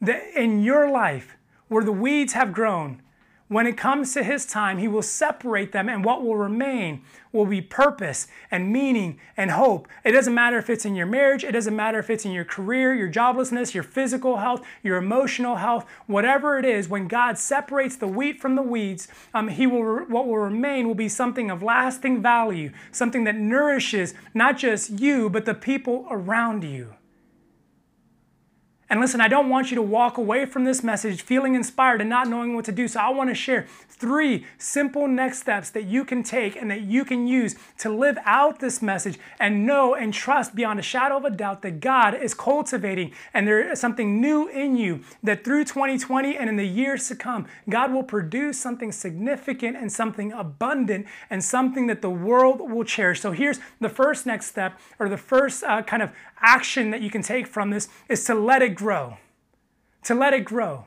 That 0.00 0.22
in 0.34 0.62
your 0.62 0.90
life, 0.90 1.36
where 1.68 1.84
the 1.84 1.92
weeds 1.92 2.34
have 2.34 2.52
grown, 2.52 3.02
when 3.48 3.66
it 3.66 3.76
comes 3.76 4.14
to 4.14 4.22
his 4.22 4.46
time, 4.46 4.78
he 4.78 4.88
will 4.88 5.02
separate 5.02 5.72
them, 5.72 5.88
and 5.88 6.04
what 6.04 6.22
will 6.22 6.36
remain 6.36 7.02
will 7.30 7.44
be 7.44 7.60
purpose 7.60 8.26
and 8.50 8.72
meaning 8.72 9.18
and 9.36 9.50
hope. 9.50 9.86
It 10.02 10.12
doesn't 10.12 10.34
matter 10.34 10.56
if 10.56 10.70
it's 10.70 10.86
in 10.86 10.94
your 10.94 11.06
marriage, 11.06 11.44
it 11.44 11.52
doesn't 11.52 11.76
matter 11.76 11.98
if 11.98 12.08
it's 12.08 12.24
in 12.24 12.32
your 12.32 12.44
career, 12.44 12.94
your 12.94 13.10
joblessness, 13.10 13.74
your 13.74 13.82
physical 13.82 14.38
health, 14.38 14.64
your 14.82 14.96
emotional 14.96 15.56
health, 15.56 15.84
whatever 16.06 16.58
it 16.58 16.64
is, 16.64 16.88
when 16.88 17.06
God 17.06 17.36
separates 17.36 17.96
the 17.96 18.06
wheat 18.06 18.40
from 18.40 18.54
the 18.54 18.62
weeds, 18.62 19.08
um, 19.34 19.48
he 19.48 19.66
will, 19.66 20.04
what 20.04 20.26
will 20.26 20.38
remain 20.38 20.86
will 20.86 20.94
be 20.94 21.08
something 21.08 21.50
of 21.50 21.62
lasting 21.62 22.22
value, 22.22 22.72
something 22.92 23.24
that 23.24 23.36
nourishes 23.36 24.14
not 24.32 24.56
just 24.56 24.90
you, 25.00 25.28
but 25.28 25.44
the 25.44 25.54
people 25.54 26.06
around 26.10 26.64
you. 26.64 26.94
And 28.90 29.00
listen, 29.00 29.20
I 29.20 29.28
don't 29.28 29.48
want 29.48 29.70
you 29.70 29.76
to 29.76 29.82
walk 29.82 30.18
away 30.18 30.44
from 30.44 30.64
this 30.64 30.82
message 30.82 31.22
feeling 31.22 31.54
inspired 31.54 32.00
and 32.00 32.10
not 32.10 32.28
knowing 32.28 32.54
what 32.54 32.66
to 32.66 32.72
do. 32.72 32.86
So 32.86 33.00
I 33.00 33.08
want 33.10 33.30
to 33.30 33.34
share 33.34 33.66
three 33.88 34.44
simple 34.58 35.08
next 35.08 35.38
steps 35.38 35.70
that 35.70 35.84
you 35.84 36.04
can 36.04 36.22
take 36.22 36.56
and 36.56 36.70
that 36.70 36.82
you 36.82 37.04
can 37.04 37.26
use 37.26 37.54
to 37.78 37.88
live 37.88 38.18
out 38.24 38.60
this 38.60 38.82
message 38.82 39.18
and 39.40 39.64
know 39.66 39.94
and 39.94 40.12
trust 40.12 40.54
beyond 40.54 40.78
a 40.78 40.82
shadow 40.82 41.16
of 41.16 41.24
a 41.24 41.30
doubt 41.30 41.62
that 41.62 41.80
God 41.80 42.14
is 42.14 42.34
cultivating 42.34 43.12
and 43.32 43.46
there 43.48 43.72
is 43.72 43.80
something 43.80 44.20
new 44.20 44.48
in 44.48 44.76
you 44.76 45.00
that 45.22 45.44
through 45.44 45.64
2020 45.64 46.36
and 46.36 46.50
in 46.50 46.56
the 46.56 46.66
years 46.66 47.08
to 47.08 47.16
come, 47.16 47.46
God 47.68 47.92
will 47.92 48.02
produce 48.02 48.58
something 48.58 48.92
significant 48.92 49.76
and 49.76 49.90
something 49.90 50.32
abundant 50.32 51.06
and 51.30 51.42
something 51.42 51.86
that 51.86 52.02
the 52.02 52.10
world 52.10 52.60
will 52.60 52.84
cherish. 52.84 53.20
So 53.20 53.30
here's 53.30 53.60
the 53.80 53.88
first 53.88 54.26
next 54.26 54.46
step 54.46 54.78
or 54.98 55.08
the 55.08 55.16
first 55.16 55.64
uh, 55.64 55.82
kind 55.82 56.02
of 56.02 56.10
action 56.44 56.90
that 56.90 57.00
you 57.00 57.10
can 57.10 57.22
take 57.22 57.46
from 57.46 57.70
this 57.70 57.88
is 58.08 58.24
to 58.24 58.34
let 58.34 58.62
it 58.62 58.74
grow. 58.74 59.16
To 60.04 60.14
let 60.14 60.34
it 60.34 60.44
grow. 60.44 60.84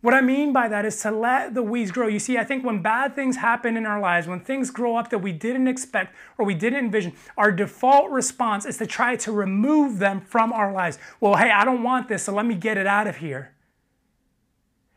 What 0.00 0.12
I 0.12 0.20
mean 0.20 0.52
by 0.52 0.68
that 0.68 0.84
is 0.84 1.00
to 1.00 1.10
let 1.10 1.54
the 1.54 1.62
weeds 1.62 1.90
grow. 1.90 2.08
You 2.08 2.18
see, 2.18 2.36
I 2.36 2.44
think 2.44 2.62
when 2.62 2.82
bad 2.82 3.14
things 3.14 3.36
happen 3.36 3.74
in 3.74 3.86
our 3.86 3.98
lives, 3.98 4.26
when 4.26 4.40
things 4.40 4.70
grow 4.70 4.96
up 4.96 5.08
that 5.08 5.20
we 5.20 5.32
didn't 5.32 5.66
expect 5.66 6.14
or 6.36 6.44
we 6.44 6.54
didn't 6.54 6.78
envision, 6.78 7.14
our 7.38 7.50
default 7.50 8.10
response 8.10 8.66
is 8.66 8.76
to 8.78 8.86
try 8.86 9.16
to 9.16 9.32
remove 9.32 9.98
them 9.98 10.20
from 10.20 10.52
our 10.52 10.72
lives. 10.72 10.98
Well, 11.20 11.36
hey, 11.36 11.50
I 11.50 11.64
don't 11.64 11.82
want 11.82 12.08
this, 12.08 12.24
so 12.24 12.34
let 12.34 12.44
me 12.44 12.54
get 12.54 12.76
it 12.76 12.86
out 12.86 13.06
of 13.06 13.16
here. 13.16 13.54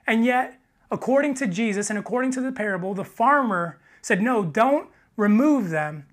And 0.05 0.25
yet, 0.25 0.59
according 0.91 1.35
to 1.35 1.47
Jesus 1.47 1.89
and 1.89 1.97
according 1.97 2.31
to 2.31 2.41
the 2.41 2.51
parable, 2.51 2.93
the 2.93 3.05
farmer 3.05 3.79
said, 4.01 4.21
No, 4.21 4.43
don't 4.43 4.89
remove 5.15 5.69
them 5.69 6.05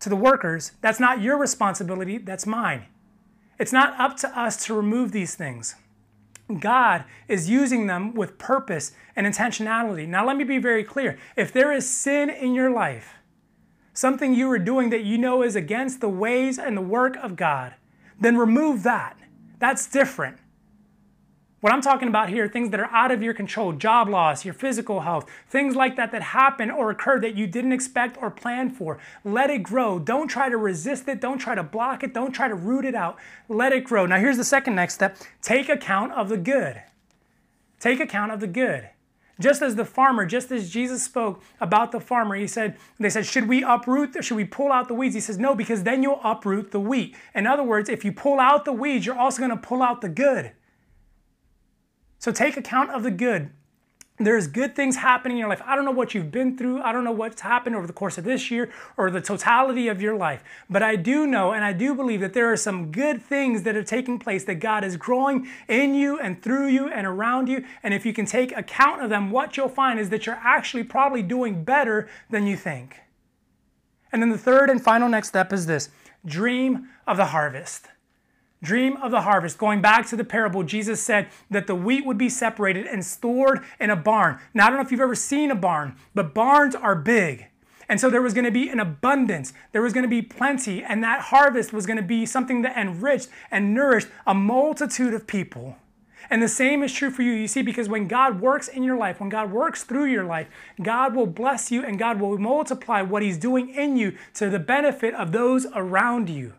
to 0.00 0.08
the 0.08 0.16
workers. 0.16 0.72
That's 0.80 1.00
not 1.00 1.22
your 1.22 1.36
responsibility, 1.36 2.18
that's 2.18 2.46
mine. 2.46 2.86
It's 3.58 3.72
not 3.72 3.98
up 3.98 4.16
to 4.18 4.38
us 4.38 4.64
to 4.66 4.74
remove 4.74 5.12
these 5.12 5.34
things. 5.34 5.74
God 6.60 7.04
is 7.26 7.50
using 7.50 7.86
them 7.86 8.14
with 8.14 8.38
purpose 8.38 8.92
and 9.14 9.26
intentionality. 9.26 10.08
Now, 10.08 10.26
let 10.26 10.36
me 10.36 10.44
be 10.44 10.58
very 10.58 10.82
clear. 10.82 11.18
If 11.36 11.52
there 11.52 11.72
is 11.72 11.88
sin 11.88 12.30
in 12.30 12.54
your 12.54 12.70
life, 12.70 13.14
something 13.92 14.34
you 14.34 14.50
are 14.50 14.58
doing 14.58 14.90
that 14.90 15.04
you 15.04 15.18
know 15.18 15.42
is 15.42 15.56
against 15.56 16.00
the 16.00 16.08
ways 16.08 16.58
and 16.58 16.76
the 16.76 16.82
work 16.82 17.16
of 17.16 17.36
God, 17.36 17.74
then 18.18 18.36
remove 18.38 18.82
that. 18.84 19.18
That's 19.58 19.86
different. 19.88 20.38
What 21.60 21.72
I'm 21.72 21.80
talking 21.80 22.06
about 22.06 22.28
here, 22.28 22.44
are 22.44 22.48
things 22.48 22.70
that 22.70 22.78
are 22.78 22.90
out 22.92 23.10
of 23.10 23.20
your 23.20 23.34
control, 23.34 23.72
job 23.72 24.08
loss, 24.08 24.44
your 24.44 24.54
physical 24.54 25.00
health, 25.00 25.28
things 25.48 25.74
like 25.74 25.96
that 25.96 26.12
that 26.12 26.22
happen 26.22 26.70
or 26.70 26.90
occur 26.90 27.18
that 27.20 27.34
you 27.34 27.48
didn't 27.48 27.72
expect 27.72 28.16
or 28.22 28.30
plan 28.30 28.70
for. 28.70 28.98
Let 29.24 29.50
it 29.50 29.64
grow. 29.64 29.98
Don't 29.98 30.28
try 30.28 30.48
to 30.48 30.56
resist 30.56 31.08
it. 31.08 31.20
Don't 31.20 31.38
try 31.38 31.56
to 31.56 31.64
block 31.64 32.04
it. 32.04 32.14
Don't 32.14 32.30
try 32.30 32.46
to 32.46 32.54
root 32.54 32.84
it 32.84 32.94
out. 32.94 33.18
Let 33.48 33.72
it 33.72 33.82
grow. 33.82 34.06
Now, 34.06 34.18
here's 34.18 34.36
the 34.36 34.44
second 34.44 34.76
next 34.76 34.94
step 34.94 35.16
take 35.42 35.68
account 35.68 36.12
of 36.12 36.28
the 36.28 36.36
good. 36.36 36.80
Take 37.80 37.98
account 37.98 38.30
of 38.30 38.38
the 38.38 38.46
good. 38.46 38.90
Just 39.40 39.60
as 39.60 39.74
the 39.74 39.84
farmer, 39.84 40.26
just 40.26 40.52
as 40.52 40.70
Jesus 40.70 41.02
spoke 41.02 41.42
about 41.60 41.90
the 41.90 42.00
farmer, 42.00 42.36
he 42.36 42.46
said, 42.46 42.76
they 42.98 43.10
said, 43.10 43.24
should 43.26 43.48
we 43.48 43.62
uproot, 43.62 44.24
should 44.24 44.36
we 44.36 44.44
pull 44.44 44.72
out 44.72 44.88
the 44.88 44.94
weeds? 44.94 45.14
He 45.14 45.20
says, 45.20 45.38
no, 45.38 45.54
because 45.54 45.84
then 45.84 46.02
you'll 46.02 46.20
uproot 46.24 46.70
the 46.70 46.80
wheat. 46.80 47.16
In 47.34 47.46
other 47.46 47.62
words, 47.62 47.88
if 47.88 48.04
you 48.04 48.12
pull 48.12 48.38
out 48.40 48.64
the 48.64 48.72
weeds, 48.72 49.06
you're 49.06 49.18
also 49.18 49.38
going 49.38 49.50
to 49.50 49.56
pull 49.56 49.82
out 49.82 50.00
the 50.00 50.08
good. 50.08 50.52
So 52.18 52.32
take 52.32 52.56
account 52.56 52.90
of 52.90 53.02
the 53.02 53.10
good. 53.10 53.50
There's 54.20 54.48
good 54.48 54.74
things 54.74 54.96
happening 54.96 55.36
in 55.36 55.38
your 55.38 55.48
life. 55.48 55.62
I 55.64 55.76
don't 55.76 55.84
know 55.84 55.92
what 55.92 56.12
you've 56.12 56.32
been 56.32 56.58
through. 56.58 56.82
I 56.82 56.90
don't 56.90 57.04
know 57.04 57.12
what's 57.12 57.40
happened 57.40 57.76
over 57.76 57.86
the 57.86 57.92
course 57.92 58.18
of 58.18 58.24
this 58.24 58.50
year 58.50 58.68
or 58.96 59.12
the 59.12 59.20
totality 59.20 59.86
of 59.86 60.02
your 60.02 60.16
life. 60.16 60.42
But 60.68 60.82
I 60.82 60.96
do 60.96 61.24
know 61.24 61.52
and 61.52 61.64
I 61.64 61.72
do 61.72 61.94
believe 61.94 62.20
that 62.20 62.32
there 62.32 62.50
are 62.50 62.56
some 62.56 62.90
good 62.90 63.22
things 63.22 63.62
that 63.62 63.76
are 63.76 63.84
taking 63.84 64.18
place, 64.18 64.42
that 64.44 64.56
God 64.56 64.82
is 64.82 64.96
growing 64.96 65.46
in 65.68 65.94
you 65.94 66.18
and 66.18 66.42
through 66.42 66.66
you 66.66 66.88
and 66.88 67.06
around 67.06 67.48
you. 67.48 67.64
And 67.84 67.94
if 67.94 68.04
you 68.04 68.12
can 68.12 68.26
take 68.26 68.56
account 68.56 69.02
of 69.02 69.08
them, 69.08 69.30
what 69.30 69.56
you'll 69.56 69.68
find 69.68 70.00
is 70.00 70.10
that 70.10 70.26
you're 70.26 70.40
actually 70.42 70.82
probably 70.82 71.22
doing 71.22 71.62
better 71.62 72.08
than 72.28 72.48
you 72.48 72.56
think. 72.56 72.96
And 74.10 74.20
then 74.20 74.30
the 74.30 74.38
third 74.38 74.68
and 74.68 74.82
final 74.82 75.08
next 75.08 75.28
step 75.28 75.52
is 75.52 75.66
this 75.66 75.90
dream 76.26 76.88
of 77.06 77.18
the 77.18 77.26
harvest. 77.26 77.86
Dream 78.62 78.96
of 78.96 79.12
the 79.12 79.20
harvest. 79.20 79.56
Going 79.56 79.80
back 79.80 80.06
to 80.08 80.16
the 80.16 80.24
parable, 80.24 80.64
Jesus 80.64 81.00
said 81.00 81.28
that 81.50 81.66
the 81.66 81.74
wheat 81.76 82.04
would 82.04 82.18
be 82.18 82.28
separated 82.28 82.86
and 82.86 83.04
stored 83.04 83.64
in 83.78 83.90
a 83.90 83.96
barn. 83.96 84.38
Now, 84.52 84.66
I 84.66 84.70
don't 84.70 84.78
know 84.78 84.84
if 84.84 84.90
you've 84.90 85.00
ever 85.00 85.14
seen 85.14 85.50
a 85.50 85.54
barn, 85.54 85.94
but 86.14 86.34
barns 86.34 86.74
are 86.74 86.96
big. 86.96 87.46
And 87.88 88.00
so 88.00 88.10
there 88.10 88.20
was 88.20 88.34
going 88.34 88.44
to 88.44 88.50
be 88.50 88.68
an 88.68 88.80
abundance, 88.80 89.54
there 89.72 89.80
was 89.80 89.92
going 89.94 90.02
to 90.02 90.08
be 90.08 90.20
plenty, 90.20 90.82
and 90.82 91.02
that 91.02 91.22
harvest 91.22 91.72
was 91.72 91.86
going 91.86 91.96
to 91.96 92.02
be 92.02 92.26
something 92.26 92.62
that 92.62 92.76
enriched 92.76 93.28
and 93.50 93.72
nourished 93.72 94.08
a 94.26 94.34
multitude 94.34 95.14
of 95.14 95.26
people. 95.26 95.76
And 96.28 96.42
the 96.42 96.48
same 96.48 96.82
is 96.82 96.92
true 96.92 97.10
for 97.10 97.22
you, 97.22 97.32
you 97.32 97.48
see, 97.48 97.62
because 97.62 97.88
when 97.88 98.06
God 98.06 98.40
works 98.40 98.68
in 98.68 98.82
your 98.82 98.98
life, 98.98 99.20
when 99.20 99.30
God 99.30 99.50
works 99.50 99.84
through 99.84 100.06
your 100.06 100.24
life, 100.24 100.48
God 100.82 101.14
will 101.14 101.26
bless 101.26 101.70
you 101.70 101.82
and 101.82 101.98
God 101.98 102.20
will 102.20 102.36
multiply 102.36 103.00
what 103.00 103.22
He's 103.22 103.38
doing 103.38 103.70
in 103.70 103.96
you 103.96 104.14
to 104.34 104.50
the 104.50 104.58
benefit 104.58 105.14
of 105.14 105.32
those 105.32 105.66
around 105.74 106.28
you. 106.28 106.52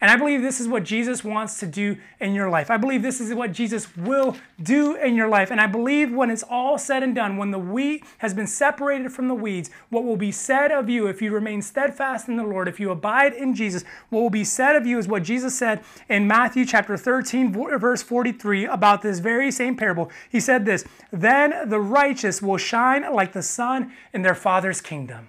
And 0.00 0.12
I 0.12 0.16
believe 0.16 0.42
this 0.42 0.60
is 0.60 0.68
what 0.68 0.84
Jesus 0.84 1.24
wants 1.24 1.58
to 1.58 1.66
do 1.66 1.96
in 2.20 2.32
your 2.32 2.48
life. 2.48 2.70
I 2.70 2.76
believe 2.76 3.02
this 3.02 3.20
is 3.20 3.34
what 3.34 3.50
Jesus 3.50 3.96
will 3.96 4.36
do 4.62 4.94
in 4.94 5.16
your 5.16 5.26
life. 5.26 5.50
And 5.50 5.60
I 5.60 5.66
believe 5.66 6.12
when 6.12 6.30
it's 6.30 6.44
all 6.44 6.78
said 6.78 7.02
and 7.02 7.16
done, 7.16 7.36
when 7.36 7.50
the 7.50 7.58
wheat 7.58 8.04
has 8.18 8.32
been 8.32 8.46
separated 8.46 9.12
from 9.12 9.26
the 9.26 9.34
weeds, 9.34 9.70
what 9.90 10.04
will 10.04 10.16
be 10.16 10.30
said 10.30 10.70
of 10.70 10.88
you 10.88 11.08
if 11.08 11.20
you 11.20 11.32
remain 11.32 11.62
steadfast 11.62 12.28
in 12.28 12.36
the 12.36 12.44
Lord, 12.44 12.68
if 12.68 12.78
you 12.78 12.92
abide 12.92 13.32
in 13.32 13.56
Jesus, 13.56 13.82
what 14.08 14.20
will 14.20 14.30
be 14.30 14.44
said 14.44 14.76
of 14.76 14.86
you 14.86 14.98
is 14.98 15.08
what 15.08 15.24
Jesus 15.24 15.58
said 15.58 15.82
in 16.08 16.28
Matthew 16.28 16.64
chapter 16.64 16.96
13, 16.96 17.52
verse 17.52 18.02
43 18.02 18.66
about 18.66 19.02
this 19.02 19.18
very 19.18 19.50
same 19.50 19.76
parable. 19.76 20.12
He 20.30 20.38
said 20.38 20.64
this 20.64 20.84
Then 21.10 21.68
the 21.68 21.80
righteous 21.80 22.40
will 22.40 22.56
shine 22.56 23.02
like 23.12 23.32
the 23.32 23.42
sun 23.42 23.92
in 24.12 24.22
their 24.22 24.36
Father's 24.36 24.80
kingdom. 24.80 25.28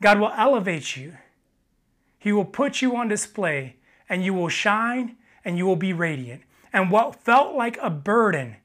God 0.00 0.20
will 0.20 0.32
elevate 0.36 0.96
you. 0.96 1.16
He 2.22 2.30
will 2.30 2.44
put 2.44 2.80
you 2.80 2.94
on 2.94 3.08
display 3.08 3.78
and 4.08 4.24
you 4.24 4.32
will 4.32 4.48
shine 4.48 5.16
and 5.44 5.58
you 5.58 5.66
will 5.66 5.74
be 5.74 5.92
radiant. 5.92 6.42
And 6.72 6.88
what 6.88 7.16
felt 7.16 7.56
like 7.56 7.76
a 7.82 7.90
burden, 7.90 8.58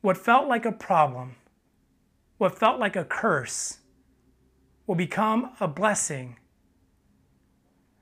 what 0.00 0.16
felt 0.16 0.48
like 0.48 0.64
a 0.64 0.72
problem, 0.72 1.36
what 2.38 2.58
felt 2.58 2.80
like 2.80 2.96
a 2.96 3.04
curse 3.04 3.78
will 4.88 4.96
become 4.96 5.52
a 5.60 5.68
blessing 5.68 6.36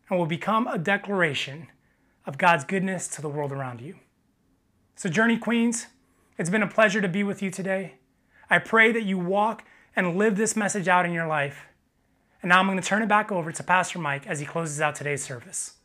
and 0.08 0.18
will 0.18 0.24
become 0.24 0.66
a 0.66 0.78
declaration 0.78 1.66
of 2.24 2.38
God's 2.38 2.64
goodness 2.64 3.08
to 3.08 3.20
the 3.20 3.28
world 3.28 3.52
around 3.52 3.82
you. 3.82 3.96
So, 4.96 5.10
Journey 5.10 5.36
Queens, 5.36 5.88
it's 6.38 6.48
been 6.48 6.62
a 6.62 6.66
pleasure 6.66 7.02
to 7.02 7.08
be 7.08 7.22
with 7.22 7.42
you 7.42 7.50
today. 7.50 7.96
I 8.48 8.58
pray 8.58 8.90
that 8.92 9.02
you 9.02 9.18
walk 9.18 9.64
and 9.94 10.16
live 10.16 10.38
this 10.38 10.56
message 10.56 10.88
out 10.88 11.04
in 11.04 11.12
your 11.12 11.26
life. 11.26 11.67
And 12.42 12.50
now 12.50 12.60
I'm 12.60 12.66
going 12.66 12.80
to 12.80 12.86
turn 12.86 13.02
it 13.02 13.08
back 13.08 13.32
over 13.32 13.50
to 13.50 13.62
Pastor 13.62 13.98
Mike 13.98 14.26
as 14.26 14.40
he 14.40 14.46
closes 14.46 14.80
out 14.80 14.94
today's 14.94 15.24
service. 15.24 15.77